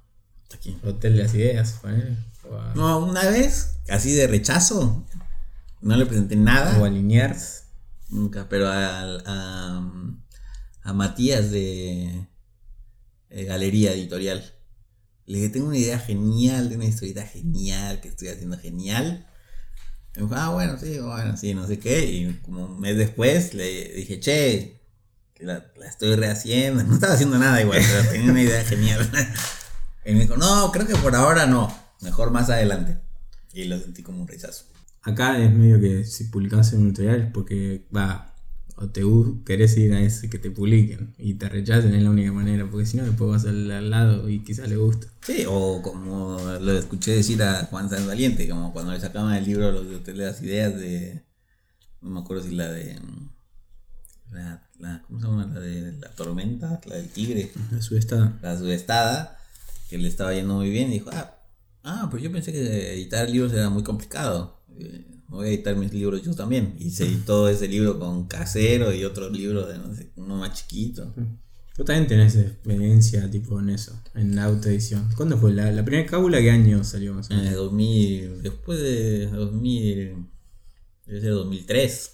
[0.53, 0.77] Aquí.
[0.83, 1.77] Hotel de las Ideas?
[1.85, 5.07] a, No, una vez, así de rechazo,
[5.81, 6.79] no le presenté nada.
[6.81, 7.65] o a Liniers?
[8.09, 9.91] Nunca, pero al- a,
[10.83, 12.27] a Matías de
[13.31, 14.43] Galería Editorial.
[15.27, 19.27] Le dije, tengo una idea genial, de una historieta genial, que estoy haciendo genial.
[20.17, 22.05] Me dijo, ah, bueno, sí, bueno, sí, no sé qué.
[22.05, 24.81] Y como un mes después le dije, che,
[25.39, 26.83] la, la estoy rehaciendo.
[26.89, 29.09] No estaba haciendo nada igual, pero tenía una idea genial.
[30.03, 31.73] Y me dijo, no, creo que por ahora no.
[32.01, 32.97] Mejor más adelante.
[33.53, 34.65] Y lo sentí como un rechazo.
[35.03, 38.35] Acá es medio que si publicás en un editorial es porque va,
[38.81, 39.03] o te
[39.45, 42.87] querés ir a ese que te publiquen y te rechacen es la única manera, porque
[42.87, 45.07] si no después vas al, al lado y quizás le gusta.
[45.23, 49.45] Sí, o como lo escuché decir a Juan San Valiente, como cuando le sacaban el
[49.45, 51.23] libro Los de las Ideas de.
[52.01, 52.99] No me acuerdo si la de.
[54.33, 55.47] La, la, ¿cómo se llama?
[55.53, 58.39] La de la tormenta, la del tigre, La subestada.
[58.41, 59.39] la subestada,
[59.91, 61.37] que le estaba yendo muy bien y dijo, ah,
[61.83, 64.60] ah, pues yo pensé que editar libros era muy complicado.
[64.79, 66.75] Eh, Voy a editar mis libros yo también.
[66.79, 70.55] Y se editó ese libro con casero y otros libros de no sé, uno más
[70.55, 71.15] chiquito.
[71.77, 75.09] Tú también tenés experiencia tipo en eso, en la autoedición.
[75.17, 75.53] ¿Cuándo fue?
[75.53, 77.53] ¿La, la primera cábula qué año salió más o En menos?
[77.53, 80.27] el 2000, después de 2000,
[81.07, 82.11] debe ser 2003.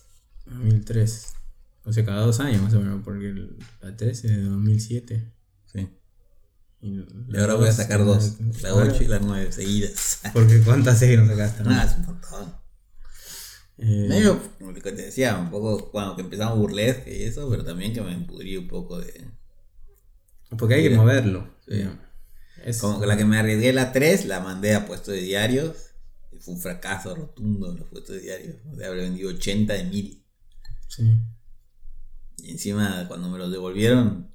[0.47, 1.27] 2003.
[1.85, 5.33] O sea, cada dos años más o menos, porque el- la 13 es de 2007.
[6.81, 7.05] Y,
[7.39, 10.21] ahora voy a sacar dos, la 8 y la 9 seguidas.
[10.33, 11.63] Porque ¿cuántas series nos sacaste?
[11.65, 11.71] no?
[11.71, 12.55] Nada, es un montón.
[13.79, 17.93] Eh, Medio, como te decía, un poco, bueno, que empezamos burlesque y eso, pero también
[17.93, 19.29] que me empudrí un poco de...
[20.57, 21.55] porque hay que moverlo.
[21.67, 21.75] Sí.
[21.77, 21.99] digamos.
[22.65, 25.77] Es- Como que la que me arriesgué la 3, la mandé a puestos de diarios.
[26.33, 28.57] Y fue un fracaso rotundo en los puestos de diarios.
[28.73, 30.25] O sea, habré vendido 80 de 1000.
[30.89, 31.03] Sí.
[32.39, 34.31] Y encima, cuando me los devolvieron,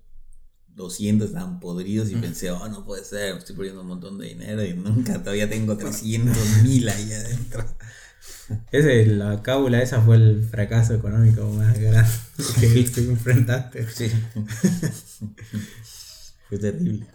[0.81, 4.63] 200 estaban podridos y pensé, oh, no puede ser, estoy perdiendo un montón de dinero
[4.65, 7.65] y nunca, todavía tengo 300 mil ahí adentro.
[8.71, 12.11] Ese, la cábula esa fue el fracaso económico más grande
[12.59, 13.87] que te enfrentaste.
[13.89, 14.11] Sí.
[16.49, 17.07] Fue terrible.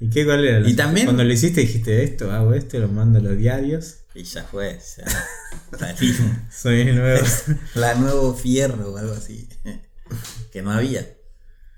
[0.00, 0.68] ¿Y qué cuál era?
[0.68, 3.96] Y también- Cuando lo hiciste dijiste esto, hago esto, lo mando a los diarios.
[4.14, 5.96] Y ya fue, ya.
[6.50, 7.26] Soy el nuevo.
[7.74, 9.46] La nuevo fierro o algo así.
[10.52, 11.06] Que no había.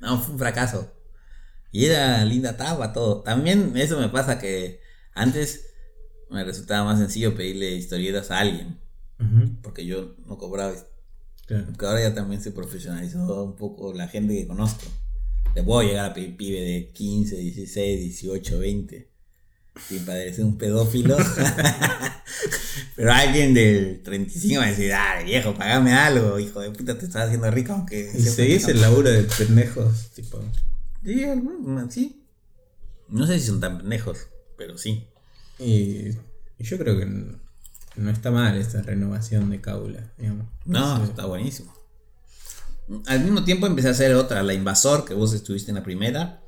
[0.00, 0.92] No, fue un fracaso.
[1.70, 3.22] Y era linda tapa, todo.
[3.22, 4.80] También eso me pasa que
[5.14, 5.66] antes
[6.30, 8.78] me resultaba más sencillo pedirle historietas a alguien.
[9.20, 10.74] Ujú, Porque yo no cobraba.
[11.46, 11.66] claro.
[11.66, 14.84] Porque ahora ya también se profesionalizó un poco la gente que conozco.
[15.54, 19.08] Le puedo llegar a pedir pibe de 15, 16, 18, 20.
[19.88, 21.16] Sin parecer un pedófilo.
[22.96, 27.06] Pero alguien del 35 va a decir, dale viejo, pagame algo, hijo de puta, te
[27.06, 28.10] estás haciendo rico aunque...
[28.12, 30.42] Y seguís el laburo de pendejos, tipo.
[31.08, 32.22] Sí, algunos, sí.
[33.08, 34.28] No sé si son tan pendejos,
[34.58, 35.08] pero sí.
[35.58, 36.10] Y,
[36.58, 39.56] yo creo que no está mal esta renovación de
[40.18, 40.46] digamos.
[40.66, 41.72] No, está buenísimo.
[43.06, 46.42] Al mismo tiempo empecé a hacer otra, La Invasor, que vos estuviste en la primera.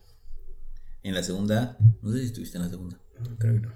[1.02, 3.00] En la segunda, no sé si estuviste en la segunda.
[3.38, 3.72] Creo que no.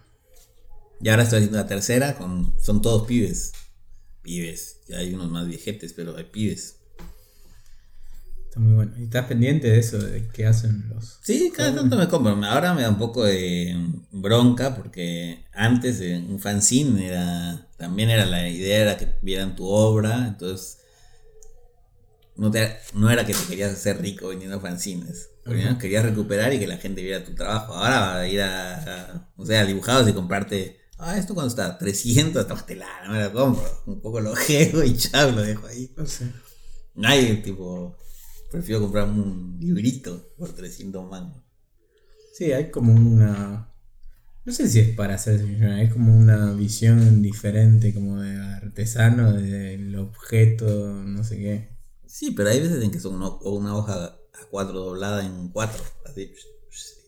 [1.00, 3.52] Y ahora estoy haciendo la tercera, con son todos pibes.
[4.20, 6.83] Pibes, ya hay unos más viejetes, pero hay pibes.
[8.54, 8.92] Está muy bueno.
[8.96, 11.18] ¿Y estás pendiente de eso, de qué hacen los.
[11.22, 12.32] Sí, cada tanto me compro.
[12.46, 13.74] Ahora me da un poco de
[14.12, 19.66] bronca porque antes eh, un fanzine era también era la idea era que vieran tu
[19.66, 20.78] obra, entonces
[22.36, 25.30] no, te- no era que te querías hacer rico vendiendo fanzines.
[25.80, 27.74] Querías recuperar y que la gente viera tu trabajo.
[27.74, 28.74] Ahora va a ir a,
[29.14, 33.22] a- o sea, a dibujados y comprarte, ah, esto cuando está 300, tómatela, no me
[33.24, 33.82] lo compro.
[33.86, 35.92] Un poco lo ojeo y chao, lo dejo ahí.
[35.96, 36.30] No sé.
[36.94, 37.96] Nadie, tipo,
[38.54, 41.42] prefiero comprarme un librito por 300 mangos.
[42.34, 43.68] Sí, hay como una.
[44.44, 49.32] No sé si es para hacerse millonario, es como una visión diferente, como de artesano,
[49.32, 51.68] del objeto, no sé qué.
[52.06, 54.16] Sí, pero hay veces en que son una hoja
[54.52, 56.32] A4 doblada en 4, así,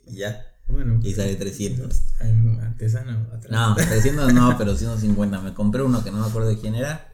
[0.08, 2.02] y ya, Bueno, y sale 300.
[2.20, 3.52] hay un artesano atrás.
[3.52, 5.40] No, 300 no, pero 150.
[5.42, 7.12] Me compré uno que no me acuerdo de quién era,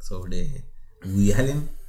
[0.00, 0.64] sobre
[1.04, 1.79] Woody Allen.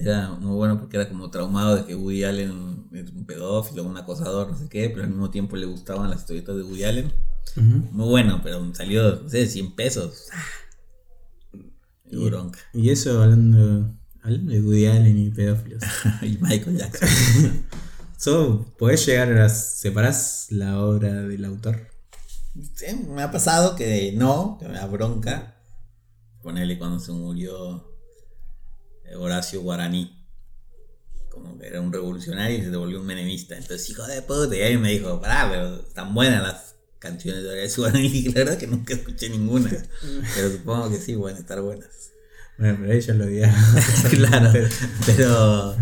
[0.00, 3.96] Era muy bueno porque era como traumado de que Woody Allen es un pedófilo, un
[3.98, 7.12] acosador, no sé qué, pero al mismo tiempo le gustaban las historietas de Woody Allen.
[7.56, 10.28] Muy bueno, pero salió, no sé, 100 pesos.
[12.06, 12.58] Y Y- bronca.
[12.72, 15.82] Y eso hablando, hablando de Woody Allen y pedófilos.
[16.22, 17.08] y Michael Jackson.
[18.16, 21.88] So, ¿Podés llegar a separás la obra del autor?
[22.74, 25.56] Sí, me ha pasado que no, que me da bronca.
[26.42, 27.89] Ponerle cuando se murió
[29.16, 30.16] Horacio Guaraní.
[31.30, 33.56] Como que era un revolucionario y se volvió un menemista.
[33.56, 34.56] Entonces, hijo de puta.
[34.56, 38.06] Y alguien me dijo, pará, pero están buenas las canciones de Horacio Guaraní.
[38.08, 39.70] Y la verdad que nunca escuché ninguna.
[40.34, 42.10] Pero supongo que sí, a estar buenas.
[42.58, 43.54] Bueno, pero ella lo odiaba.
[44.10, 44.52] claro.
[45.06, 45.76] Pero,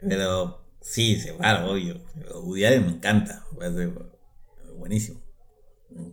[0.00, 2.00] pero sí, se va, obvio.
[2.42, 3.44] Woody Allen me encanta.
[4.78, 5.20] Buenísimo.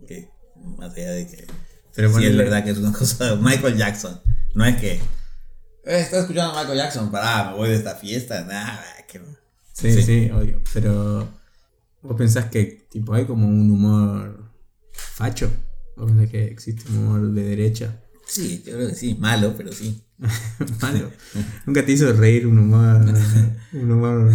[0.06, 0.28] Que,
[0.76, 1.46] más allá de que
[1.94, 4.20] Pero sí es verdad que es una cosa de Michael Jackson.
[4.54, 5.00] No es que.
[5.84, 7.10] Eh, ¿Estás escuchando a Michael Jackson?
[7.10, 8.44] Pará, me voy de esta fiesta.
[8.44, 9.20] Nada, que.
[9.72, 10.02] Sí, Sí.
[10.02, 10.60] sí, obvio.
[10.74, 11.28] Pero
[12.02, 14.50] vos pensás que tipo hay como un humor
[14.92, 15.50] facho.
[15.96, 18.00] Vos pensás que existe un humor de derecha.
[18.26, 20.02] Sí, yo creo que sí, malo, pero sí.
[20.82, 21.10] Malo.
[21.66, 23.02] Nunca te hizo reír un humor.
[23.72, 24.32] un humor.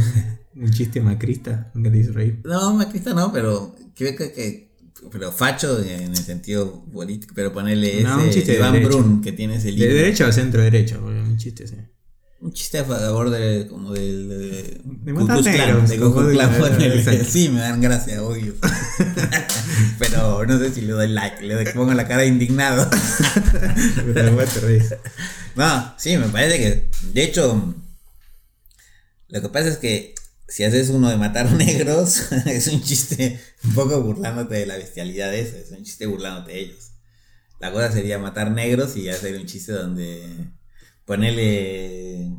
[0.55, 1.69] Un chiste macrista.
[1.75, 2.41] Nunca te hizo reír.
[2.43, 4.74] No, macrista no, pero creo que, que-
[5.11, 8.83] pero facho en el sentido político, pero ponerle No, un ese chiste de Iván.
[8.83, 9.95] Brun que tiene ese De libro.
[9.95, 11.75] derecha o centro derecha, un chiste sí.
[12.41, 13.65] Un chiste a favor de.
[13.67, 14.29] como del.
[14.29, 17.25] De, De Ku matar Klux Klan, negros, de Ku como Klux Klan, de- exacto.
[17.27, 18.53] Sí, me dan gracia, obvio.
[19.99, 22.87] Pero no sé si le doy like, le doy- pongo la cara de indignado.
[25.55, 26.89] No, sí, me parece que.
[27.13, 27.73] De hecho,
[29.29, 30.13] lo que pasa es que
[30.47, 35.31] si haces uno de matar negros, es un chiste un poco burlándote de la bestialidad
[35.31, 36.91] de eso, es un chiste burlándote de ellos.
[37.59, 40.49] La cosa sería matar negros y hacer un chiste donde
[41.05, 42.31] ponerle.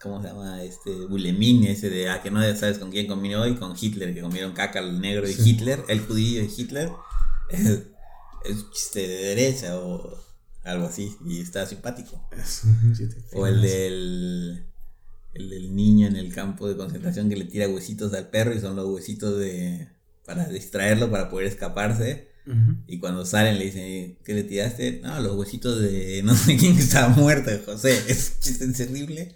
[0.00, 0.62] ¿Cómo se llama?
[0.62, 0.90] Este.
[1.06, 2.08] Bulemin, ese de.
[2.08, 5.26] Ah, que no sabes con quién comí hoy, con Hitler, que comieron caca el negro
[5.26, 5.50] de Sí.
[5.50, 6.90] Hitler, el judío de Hitler.
[7.50, 7.60] Es,
[8.44, 10.16] es un chiste de derecha o
[10.64, 12.22] algo así, y está simpático.
[12.30, 14.67] Es un chiste O el del.
[15.38, 18.60] El del niño en el campo de concentración que le tira huesitos al perro y
[18.60, 19.88] son los huesitos de.
[20.26, 22.28] para distraerlo, para poder escaparse.
[22.86, 25.00] Y cuando salen le dicen, ¿qué le tiraste?
[25.02, 27.92] No, los huesitos de no sé quién que estaba muerto, José.
[28.08, 29.34] Es un chiste terrible.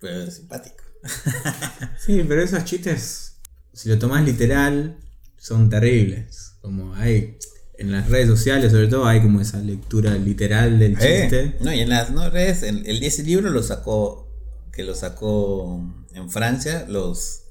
[0.00, 0.76] Pero es simpático.
[2.04, 3.36] Sí, pero esos chistes,
[3.72, 4.98] si lo tomás literal,
[5.38, 6.54] son terribles.
[6.60, 7.38] Como hay
[7.78, 11.56] en las redes sociales, sobre todo, hay como esa lectura literal del chiste.
[11.60, 14.31] No, y en las no, redes, el, el- ese libro lo sacó,
[14.72, 15.80] que lo sacó
[16.14, 17.42] en Francia, los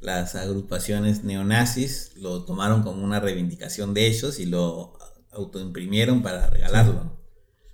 [0.00, 4.96] las agrupaciones neonazis lo tomaron como una reivindicación de ellos y lo
[5.32, 7.16] autoimprimieron para regalarlo.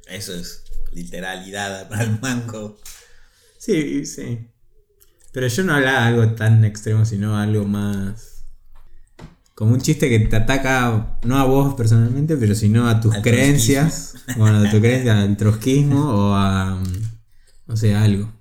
[0.08, 2.78] Eso es literalidad para el mango.
[3.58, 4.48] Sí, sí.
[5.32, 8.44] Pero yo no hablaba de algo tan extremo, sino algo más.
[9.54, 13.22] Como un chiste que te ataca, no a vos personalmente, pero sino a tus Al
[13.22, 14.14] creencias.
[14.36, 16.80] Bueno, a tu creencia, al trotskismo o a.
[17.66, 18.32] No sé, algo.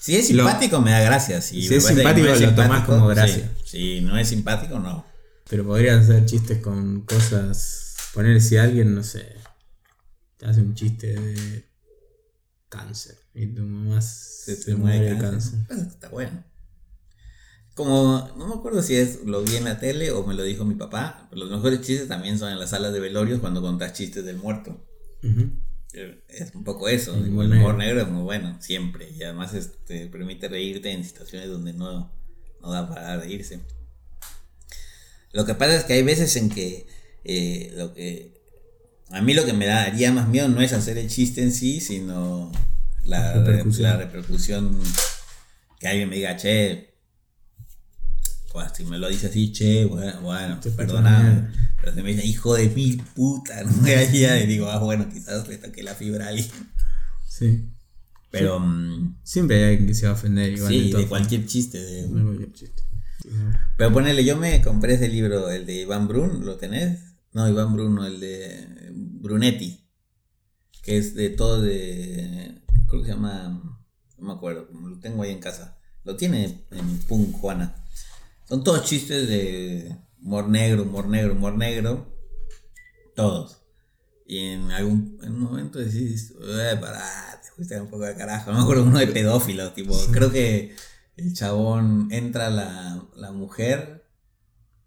[0.00, 1.40] Si es Lo- simpático me da gracia.
[1.40, 3.14] Si, es simpático, no es lo tomás simpático, como sí.
[3.14, 3.52] gracia.
[3.64, 5.04] Si no es simpático, no.
[5.48, 7.96] Pero podrían ser chistes con cosas.
[8.14, 9.34] Poner si alguien, no sé.
[10.38, 11.68] Te hace un chiste de.
[12.68, 13.16] Cáncer.
[13.34, 15.60] Y tu mamá se, Se te muere de cáncer.
[15.68, 16.44] Pues está bueno.
[17.74, 20.64] Como, no me acuerdo si es lo vi en la tele o me lo dijo
[20.64, 23.92] mi papá, pero los mejores chistes también son en las salas de velorios cuando contás
[23.94, 24.86] chistes del muerto.
[25.24, 25.50] Ujú.
[26.28, 27.76] Es un poco eso, El el humor humor, negro.
[27.76, 29.10] negro es muy bueno, siempre.
[29.10, 32.12] Y además este, permite reírte en situaciones donde no,
[32.60, 33.60] no da para reírse.
[35.32, 36.86] Lo que pasa es que hay veces en que
[37.24, 38.40] eh, lo que
[39.10, 41.80] a mí lo que me daría más miedo no es hacer el chiste en sí,
[41.80, 42.50] sino
[43.04, 43.90] la, La repercusión.
[43.90, 44.80] la repercusión
[45.78, 46.93] que alguien me diga, che,
[48.54, 51.48] pues, si me lo dice así, che, bueno, bueno perdoname.
[51.80, 55.08] Pero si me dice, hijo de mil puta, no me haría, y digo, ah, bueno,
[55.12, 56.48] quizás le toqué la fibra a alguien.
[57.28, 57.68] Sí.
[58.30, 60.72] Pero, mm, Siempre hay alguien que se va a ofender igual.
[60.72, 61.80] sí, todas de cualquier chiste.
[61.80, 62.18] de- formas.
[62.18, 62.82] De cualquier chiste.
[63.76, 67.00] Pero ponele, yo me compré ese libro, el de Iván Brun, ¿lo tenés?
[67.32, 69.84] No, Iván Brun, no, el de Brunetti.
[70.80, 72.62] Que es de todo de.
[72.86, 73.80] Creo que se llama.
[74.18, 75.76] No me acuerdo, lo tengo ahí en casa.
[76.04, 77.83] Lo tiene en Punk Juana.
[78.48, 82.14] Son todos chistes de humor negro, humor negro, humor negro.
[83.14, 83.62] Todos.
[84.26, 88.50] Y en algún en un momento decís, eh, pará, te fuiste un poco de carajo.
[88.50, 90.74] No me acuerdo uno de pedófilos, tipo, creo que
[91.16, 94.04] el chabón entra la, la mujer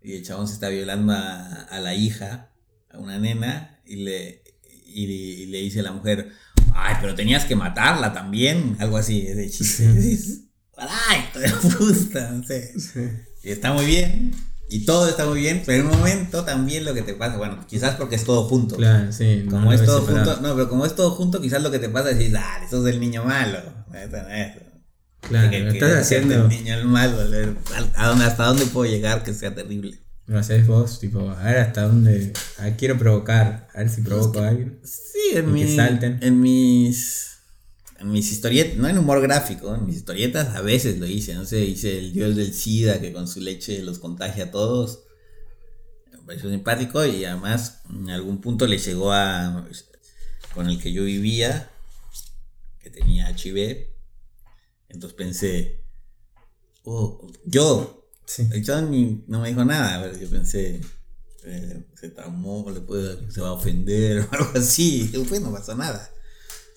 [0.01, 2.51] y el chabón se está violando a, a la hija,
[2.89, 4.43] a una nena, y le,
[4.85, 6.31] y, y le dice a la mujer,
[6.73, 9.83] ay, pero tenías que matarla también, algo así, de chiste.
[9.83, 10.41] Y dices,
[10.77, 12.79] ay, hijo de puta, no sé.
[12.79, 13.01] Sí.
[13.47, 14.33] Y está muy bien,
[14.69, 17.65] y todo está muy bien, pero en un momento también lo que te pasa, bueno,
[17.67, 18.75] quizás porque es todo junto.
[18.75, 19.43] Claro, sí.
[19.45, 20.33] no Como lo es todo separado.
[20.33, 22.69] junto, no, pero como es todo junto, quizás lo que te pasa es decir, dale,
[22.69, 23.59] sos el niño malo.
[23.93, 24.51] Eso no es.
[25.21, 26.35] Claro, Que- estás haciendo.
[26.35, 27.55] El niño el malo, le-
[27.95, 29.97] ¿a dónde, ¿hasta dónde puedo llegar que sea terrible?
[30.25, 32.33] Lo haces vos, tipo, a ver hasta dónde.
[32.59, 33.69] a ver, quiero provocar.
[33.73, 34.79] A ver si provoco a alguien.
[34.83, 36.19] Sí, en, Y que salten.
[36.21, 37.36] en mis.
[37.99, 41.45] En mis historietas, no en humor gráfico, en mis historietas a veces lo hice, no
[41.45, 45.03] sé, hice el dios del SIDA que con su leche los contagia a todos.
[46.11, 49.67] Me pareció simpático y además en algún punto le llegó a.
[50.53, 51.71] con el que yo vivía,
[52.79, 53.87] que tenía HIV.
[54.89, 55.83] Entonces pensé,
[56.83, 58.47] oh, yo, Sí.
[58.51, 60.81] el ni- no me dijo nada, pero yo pensé,
[61.45, 65.09] eh, se traumó, le puede, se va a ofender o algo así.
[65.13, 66.09] Y no pasó nada.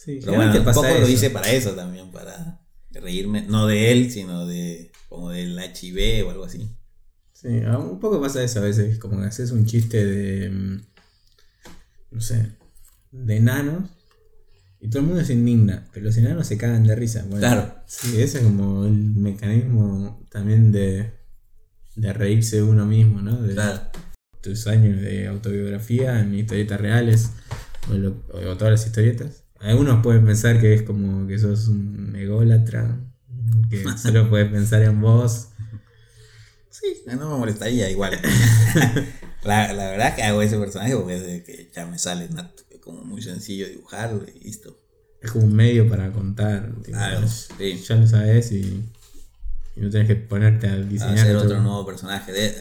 [0.02, 4.10] Sí, Pero bueno, un poco lo hice para eso también, para reírme, no de él,
[4.10, 6.74] sino de como del HIV o algo así.
[7.34, 10.80] Sí, a- un poco pasa eso a veces, como que haces un chiste de, mm,
[12.12, 12.52] no sé,
[13.10, 13.90] de enanos
[14.80, 17.20] y todo el mundo se indigna, pero los enanos se cagan de risa.
[17.28, 17.74] Bueno, Claro.
[17.86, 21.12] Sí, ese es como el mecanismo también de,
[21.96, 23.40] de reírse de uno mismo, ¿no?
[23.42, 23.80] De Claro.
[24.40, 27.30] tus años de autobiografía en historietas reales
[27.90, 29.39] o, lo- o todas las historietas.
[29.60, 32.98] Algunos pueden pensar que es como que sos un ególatra,
[33.68, 35.48] que solo puedes pensar en vos.
[36.70, 38.18] Sí, no me molestaría igual.
[39.44, 42.28] la, la verdad que hago ese personaje porque es de que ya me sale
[42.80, 44.78] como muy sencillo dibujarlo y listo.
[45.20, 46.72] Es como un medio para contar.
[46.82, 47.84] Claro, sí.
[47.86, 48.82] Ya lo sabes y,
[49.76, 51.18] y no tenés que ponerte a diseñar.
[51.18, 52.32] Hacer otro nuevo personaje.
[52.32, 52.54] De,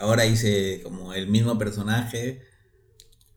[0.00, 2.40] ahora hice como el mismo personaje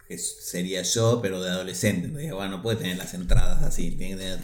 [0.07, 2.07] que sería yo, pero de adolescente.
[2.07, 4.39] Dije, bueno, no puede tener las entradas así, tiene que tener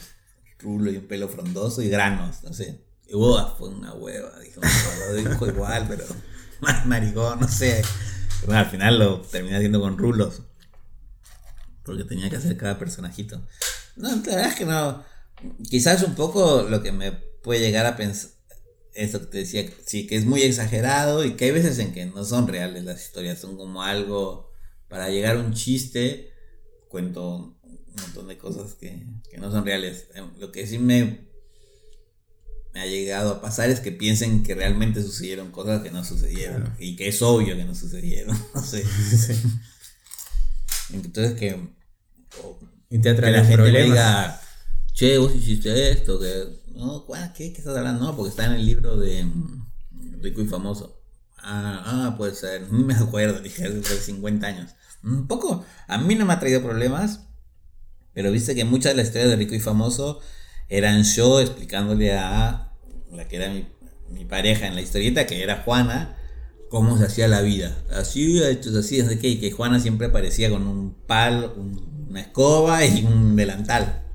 [0.60, 2.82] rulo y un pelo frondoso y granos, no sé.
[3.08, 4.62] Y fue una hueva, dijo,
[5.10, 6.06] lo dijo igual, pero
[6.62, 7.82] más maricón, no sé.
[8.40, 10.44] Pero al final lo terminé haciendo con rulos.
[11.84, 13.46] Porque tenía que hacer cada personajito.
[13.96, 15.04] No, la verdad es que no.
[15.70, 18.32] Quizás un poco lo que me puede llegar a pensar.
[18.94, 22.06] Eso que te decía, sí, que es muy exagerado y que hay veces en que
[22.06, 24.51] no son reales las historias, son como algo
[24.92, 26.32] para llegar a un chiste.
[26.90, 29.08] Cuento un montón de cosas que,
[29.40, 30.10] no son reales.
[30.14, 31.28] Em, lo que sí me,
[32.74, 36.76] me ha llegado a pasar es que piensen que realmente sucedieron cosas que no sucedieron
[36.78, 38.38] y que es obvio que no sucedieron.
[38.54, 38.86] No sé.
[40.94, 41.58] Entonces que
[42.90, 44.42] y te que la gente me diga,
[44.92, 48.04] che, vos hiciste esto, que, no, ¿qué, ¿qué estás hablando?
[48.04, 51.02] No, porque está en el libro de mm, Rico y Famoso.
[51.38, 54.72] Ah, ah, puede ser, no me acuerdo, dije, hace 50 años.
[55.04, 57.28] Un poco, a mí no me ha traído problemas,
[58.14, 60.20] pero viste que muchas de las historias de Rico y Famoso
[60.70, 62.72] eran yo explicándole a
[63.12, 63.52] la que era
[64.10, 66.18] mi, pareja en la historieta, que era Juana,
[66.70, 67.84] cómo se hacía la vida.
[67.92, 71.54] Así, así, así, que, que Juana siempre aparecía con un palo,
[72.10, 74.06] una escoba y un delantal.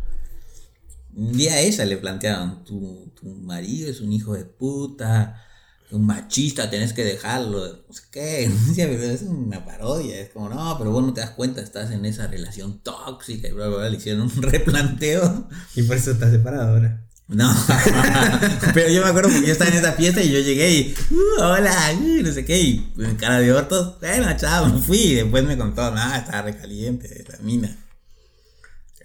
[1.14, 5.45] Un día a ella le plantearon, tu, tu marido es un hijo de puta,
[5.90, 8.44] un machista, tenés que dejarlo, no sé qué,
[8.76, 12.26] es una parodia, es como, no, pero vos no te das cuenta, estás en esa
[12.26, 15.48] relación tóxica y bla, bla, bla, le hicieron un replanteo.
[15.74, 17.02] Y por eso estás separado ahora.
[17.28, 17.52] No,
[18.72, 21.42] pero yo me acuerdo porque yo estaba en esa fiesta y yo llegué y, uh,
[21.42, 25.42] hola, uh, no sé qué, y cara de ortos, bueno, chao, me fui, y después
[25.42, 27.76] me contó, nada, estaba recaliente la mina.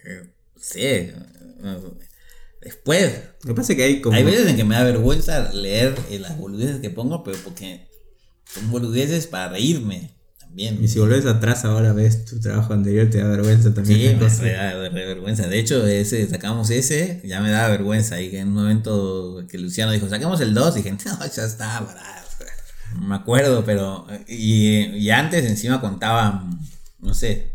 [0.06, 1.12] Eh, sí,
[2.62, 3.22] después.
[3.43, 4.16] Lo que pasa es que hay como.
[4.16, 7.88] Hay veces en que me da vergüenza leer eh, las boludeces que pongo, pero porque
[8.45, 10.22] son boludeces para reírme.
[10.53, 14.20] Y si volvés atrás ahora ves tu trabajo anterior, te da vergüenza también.
[14.30, 15.47] Sí, me da vergüenza.
[15.47, 18.20] De hecho, ese, sacamos ese, ya me da vergüenza.
[18.20, 21.88] Y en un momento que Luciano dijo, saquemos el 2, dije, no, ya está,
[22.95, 24.05] No me acuerdo, pero.
[24.28, 26.45] Y, antes encima contaba,
[26.99, 27.53] no sé,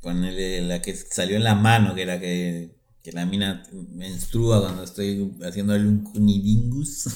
[0.00, 4.84] ponerle la que salió en la mano, que era que, que la mina menstrua cuando
[4.84, 7.06] estoy haciéndole un cunidingus.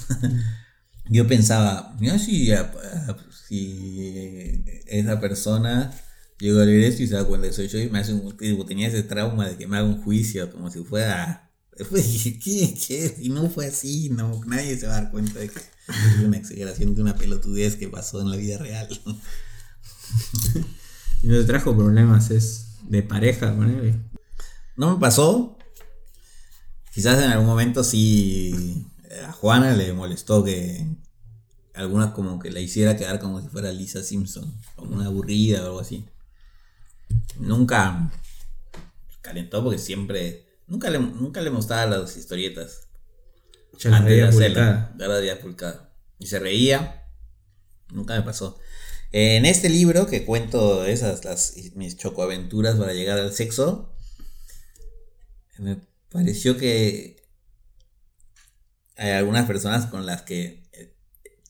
[1.09, 2.51] Yo pensaba, mira si
[3.49, 5.93] si esa persona
[6.39, 8.37] llegó a leer esto y se da cuenta que soy yo y me hace un,
[8.67, 11.47] tenía ese trauma de que me haga un juicio como si fuera
[11.79, 12.75] ¿qué?
[12.75, 13.17] ¿qué?
[13.21, 16.39] Y no fue así, no, nadie se va a dar cuenta de que es una
[16.39, 18.89] exageración de una pelotudez que pasó en la vida real.
[21.23, 24.03] ¿Y no te trajo problemas es de pareja con él?
[24.77, 25.56] No me pasó.
[26.97, 28.87] Quizás en algún momento sí
[29.23, 30.83] a Juana le molestó que,
[31.75, 35.67] alguna como que la hiciera quedar como si fuera Lisa Simpson, como una aburrida o
[35.67, 36.07] algo así.
[37.39, 38.11] Nunca
[39.21, 42.89] calentó porque siempre, nunca le, nunca le mostraba las historietas.
[43.79, 43.91] Ya
[45.07, 45.93] la veía pulcada.
[46.19, 47.11] Y se reía,
[47.93, 48.59] nunca me pasó.
[49.13, 53.95] En este libro que cuento esas, las, mis chocoaventuras para llegar al sexo,
[55.59, 55.77] me
[56.17, 57.23] pareció que
[58.97, 60.67] hay algunas personas con las que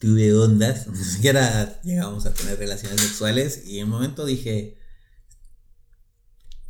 [0.00, 4.76] tuve ondas, ni siquiera llegamos a tener relaciones sexuales y en un momento dije,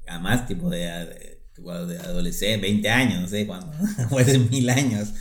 [0.07, 0.80] además tipo de,
[1.57, 3.72] de, adolescente, 20 años, no sé, cuando,
[4.11, 5.14] fue hace mil años,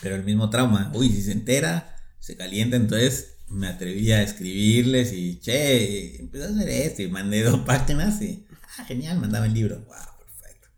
[0.00, 5.12] pero el mismo trauma, uy, si se entera, se calienta, entonces me atreví a escribirles
[5.12, 8.46] y, che, empecé a hacer esto y mandé dos páginas y,
[8.78, 9.96] ah, genial, mandaba el libro, wow.
[10.20, 10.68] perfecto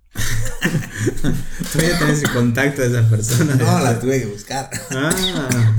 [1.72, 3.58] ¿Todavía tenés el contacto de esas personas?
[3.58, 4.70] No, la tuve que buscar.
[4.90, 5.74] Ah.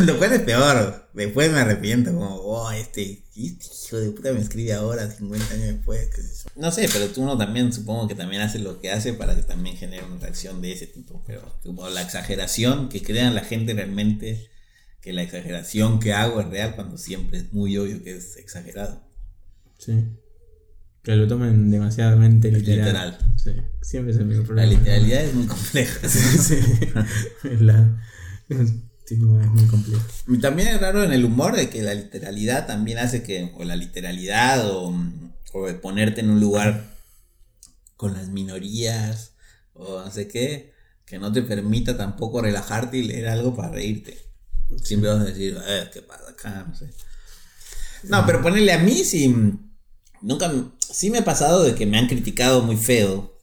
[0.00, 1.08] Lo cual es peor.
[1.14, 5.66] Después me arrepiento, como, oh, este, este hijo de puta me escribe ahora, 50 años
[5.66, 6.08] después.
[6.56, 9.42] No sé, pero tú uno también supongo que también hace lo que hace para que
[9.42, 11.22] también genere una reacción de ese tipo.
[11.26, 14.50] Pero como la exageración, que crean la gente realmente
[15.00, 19.02] que la exageración que hago es real cuando siempre es muy obvio que es exagerado.
[19.78, 20.04] Sí.
[21.06, 22.78] Que lo tomen demasiadamente literal.
[22.78, 23.18] literal.
[23.36, 24.68] Sí, siempre es el mismo problema.
[24.68, 26.08] La literalidad es muy compleja.
[26.08, 26.56] sí, sí.
[27.60, 28.02] la,
[28.48, 28.72] es
[29.12, 30.04] muy complejo.
[30.26, 33.62] Y también es raro en el humor de que la literalidad también hace que, o
[33.62, 35.00] la literalidad, o,
[35.52, 36.92] o ponerte en un lugar
[37.96, 39.34] con las minorías
[39.74, 44.18] o no sé qué, que no te permita tampoco relajarte y leer algo para reírte.
[44.82, 46.66] Siempre vas a decir, eh, ¿qué pasa acá?
[46.68, 46.90] No sé.
[48.08, 49.32] No, pero ponerle a mí sí.
[50.22, 50.52] Nunca.
[50.78, 53.34] Sí me ha pasado de que me han criticado muy feo.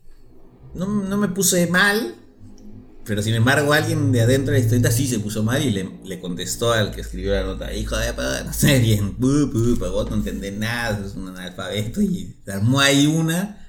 [0.73, 2.15] No, no me puse mal.
[3.05, 5.89] Pero sin embargo, alguien de adentro de la historieta sí se puso mal y le,
[6.05, 10.15] le contestó al que escribió la nota: Hijo de puta, no sé bien, vos no
[10.15, 12.01] entendés nada, es un analfabeto.
[12.01, 13.67] Y se armó ahí una.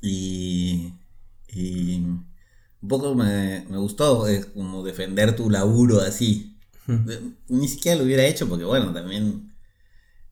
[0.00, 0.92] Y.
[1.52, 1.96] Y.
[2.82, 6.54] Un poco me, me gustó, es como defender tu laburo así.
[7.48, 9.53] Ni siquiera lo hubiera hecho porque, bueno, también.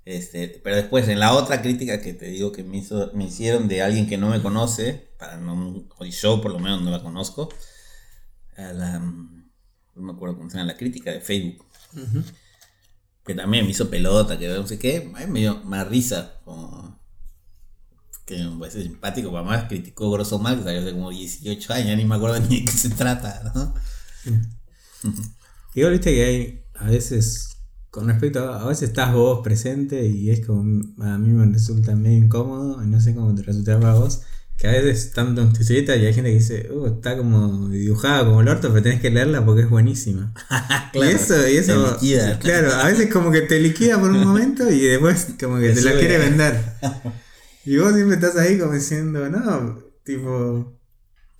[0.05, 3.68] Este, pero después, en la otra crítica que te digo que me, hizo, me hicieron
[3.68, 7.03] de alguien que no me conoce, para no, o yo por lo menos no la
[7.03, 7.48] conozco,
[8.57, 9.42] a la, no
[9.94, 11.64] me acuerdo cómo se llama, la crítica de Facebook,
[13.24, 17.00] que también me hizo pelota, que no sé qué, me dio más risa, como,
[18.24, 21.96] que me parece simpático, pero además criticó Grosso mal, que salió hace como 18 años,
[21.96, 23.74] ni me acuerdo ni de qué se trata, ¿no?
[25.74, 27.51] Igual viste que hay a veces,
[27.93, 30.62] con respecto a, a veces estás vos presente y es como,
[31.03, 34.22] a mí me resulta medio incómodo, y no sé cómo te resultará para vos,
[34.57, 38.24] que a veces tanto en tu y hay gente que dice, uh, está como dibujada
[38.24, 40.32] como el orto, pero tenés que leerla porque es buenísima.
[40.93, 42.38] Claro, y eso, y eso, liquida.
[42.38, 45.74] claro, a veces como que te liquida por un momento y después como que Te
[45.74, 46.61] te la quiere vender.
[47.64, 50.78] Y vos siempre estás ahí como diciendo, no, tipo,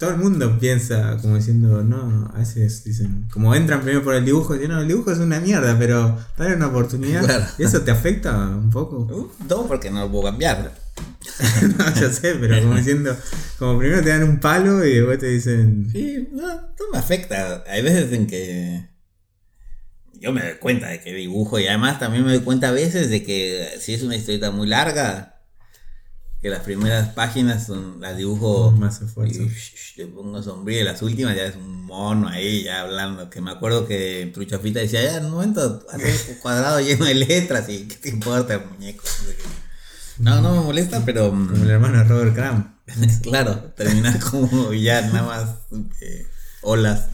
[0.03, 4.24] todo el mundo piensa como diciendo, no, a veces dicen, como entran primero por el
[4.24, 7.24] dibujo, dicen, no, el dibujo es una mierda, pero dale una oportunidad.
[7.24, 7.44] Claro.
[7.57, 9.07] ¿Y eso te afecta un poco?
[9.12, 10.74] Uh, no, porque no lo puedo cambiar.
[11.78, 13.16] no, ya sé, pero como diciendo,
[13.61, 17.62] como primero te dan un palo y después te dicen, Sí, no, no me afecta.
[17.68, 18.88] Hay veces en que
[20.14, 23.09] yo me doy cuenta de que dibujo y además también me doy cuenta a veces
[23.09, 25.41] de que si es una historieta muy larga,
[26.43, 29.43] que las primeras páginas son las dibujo Más esfuerzo.
[29.43, 29.51] y
[29.97, 33.30] le pongo sombrío y las últimas ya es un mono ahí ya hablando.
[33.30, 37.14] Que me acuerdo que Truchafita decía, ya en un momento hace un cuadrado lleno de
[37.14, 39.05] letras y qué te importa el muñeco.
[39.05, 39.43] No, qué.
[40.18, 41.32] no, no me molesta, pero...
[41.32, 42.66] mm, como el hermano de Robert Crumb.
[43.22, 45.49] claro, terminar como ya nada más
[46.01, 46.26] eh,
[46.62, 47.07] olas.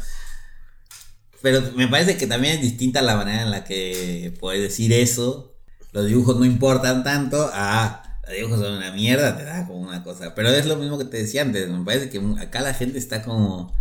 [1.43, 5.55] Pero me parece que también es distinta la manera en la que puedes decir eso.
[5.93, 7.51] Los dibujos no importan tanto.
[7.53, 10.35] Ah, los dibujos son una mierda, te da como una cosa.
[10.35, 11.69] Pero es lo mismo que te decía antes.
[11.69, 13.75] Me parece que acá la gente está como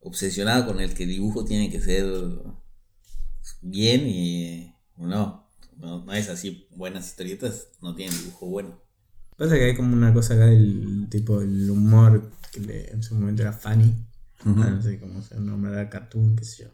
[0.00, 2.04] obsesionada con el que el dibujo tiene que ser
[3.60, 5.46] bien y no.
[5.76, 6.66] No, no es así.
[6.74, 8.80] Buenas historietas no tienen dibujo bueno.
[9.36, 13.14] Pasa que hay como una cosa acá del tipo el humor que le- en su
[13.14, 13.94] momento era funny.
[14.44, 16.70] Ah, no sé cómo se nombra cartoon, qué sé yo.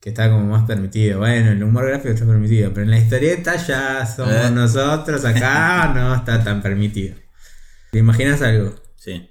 [0.00, 1.18] Que está como más permitido.
[1.18, 4.50] Bueno, el humor gráfico está permitido, pero en la historieta ya somos Eh.
[4.52, 7.16] nosotros, acá no está tan permitido.
[7.90, 8.74] ¿Te imaginas algo?
[8.96, 9.28] Sí.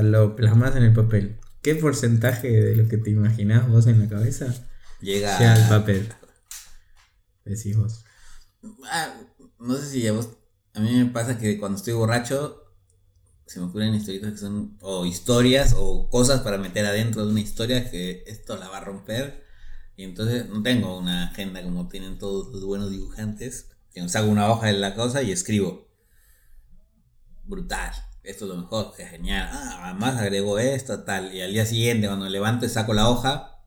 [0.00, 1.38] Lo plasmas en el papel.
[1.60, 4.46] ¿Qué porcentaje de lo que te imaginás vos en la cabeza
[5.00, 6.08] Llega llega al papel?
[7.44, 8.04] Decís vos.
[8.90, 9.14] Ah,
[9.58, 10.30] no sé si a vos.
[10.74, 12.61] A mí me pasa que cuando estoy borracho
[13.52, 14.78] se me ocurren historietas que son.
[14.80, 18.84] O historias o cosas para meter adentro de una historia que esto la va a
[18.84, 19.44] romper.
[19.94, 23.68] Y entonces no tengo una agenda como tienen todos los buenos dibujantes.
[23.92, 25.86] Que saco una hoja de la cosa y escribo.
[27.44, 27.92] Brutal.
[28.22, 29.50] Esto es lo mejor, que genial.
[29.52, 31.34] Ah, además agrego esto, tal.
[31.34, 33.58] Y al día siguiente, cuando levanto y saco la hoja,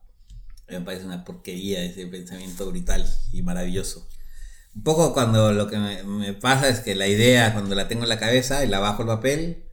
[0.68, 4.08] me parece una porquería ese pensamiento brutal y maravilloso.
[4.74, 8.02] Un poco cuando lo que me, me pasa es que la idea, cuando la tengo
[8.02, 9.65] en la cabeza y la bajo el papel,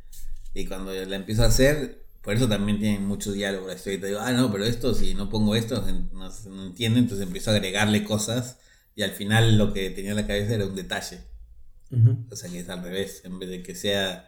[0.53, 4.07] y cuando la empiezo a hacer, por eso también tiene mucho diálogo la historieta.
[4.07, 5.83] Digo, ah, no, pero esto, si no pongo esto,
[6.13, 8.59] no, no entiende, entonces empiezo a agregarle cosas,
[8.95, 11.19] y al final lo que tenía en la cabeza era un detalle.
[12.31, 14.27] O sea que es al revés, en vez de que sea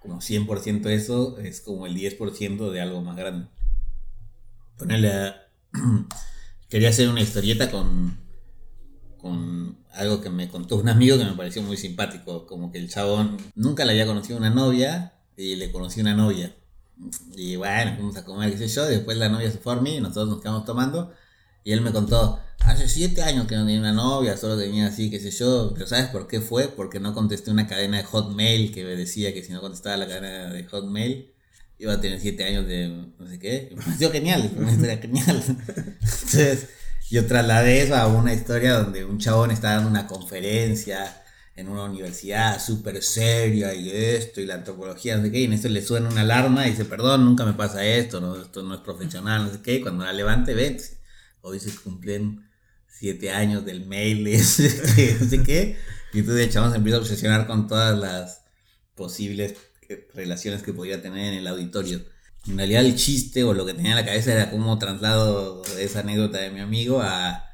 [0.00, 3.48] como 100% eso, es como el 10% de algo más grande.
[4.78, 5.48] Ponerle a...
[6.68, 8.16] Quería hacer una historieta con,
[9.26, 12.88] con algo que me contó un amigo que me pareció muy simpático, como que el
[12.88, 16.54] chabón nunca le había conocido una novia y le conocí una novia.
[17.36, 19.94] Y bueno, fuimos a comer, qué sé yo, después la novia se fue a dormir
[19.94, 21.12] y nosotros nos quedamos tomando.
[21.64, 25.10] Y él me contó, hace siete años que no tenía una novia, solo tenía así,
[25.10, 25.72] qué sé yo.
[25.74, 26.68] Pero ¿sabes por qué fue?
[26.68, 30.06] Porque no contesté una cadena de Hotmail que me decía que si no contestaba la
[30.06, 31.32] cadena de Hotmail
[31.78, 33.72] iba a tener siete años de no sé qué.
[33.74, 35.42] Me pareció genial, una historia genial.
[36.00, 36.68] Entonces
[37.10, 41.22] yo trasladé eso a una historia donde un chabón está dando una conferencia
[41.54, 45.54] en una universidad súper seria y esto y la antropología, no sé qué, y en
[45.54, 48.74] esto le suena una alarma y dice, perdón, nunca me pasa esto, no, esto no
[48.74, 50.78] es profesional, no sé qué, y cuando la levante, ven,
[51.40, 52.46] hoy se cumplen
[52.86, 55.78] siete años del mail, no sé qué,
[56.12, 58.42] Y entonces el chabón se empieza a obsesionar con todas las
[58.94, 59.54] posibles
[59.88, 62.04] eh, relaciones que podía tener en el auditorio.
[62.48, 66.00] En realidad el chiste o lo que tenía en la cabeza era cómo traslado esa
[66.00, 67.44] anécdota de mi amigo a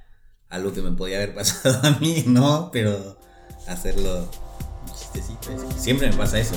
[0.50, 2.70] algo que me podía haber pasado a mí, ¿no?
[2.72, 3.18] Pero
[3.66, 4.28] hacerlo
[4.86, 5.48] un chistecito.
[5.78, 6.54] Siempre me pasa eso.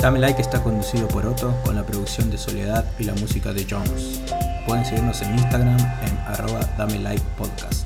[0.00, 3.66] Dame Like está conducido por Otto con la producción de Soledad y la música de
[3.68, 4.20] Jones.
[4.66, 7.84] Pueden seguirnos en Instagram en arroba Dame Like Podcast.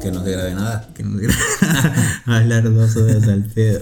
[0.00, 0.88] Que no se grabe nada.
[0.94, 1.18] Que no
[2.26, 2.96] Hablar dos
[3.28, 3.80] al pedo.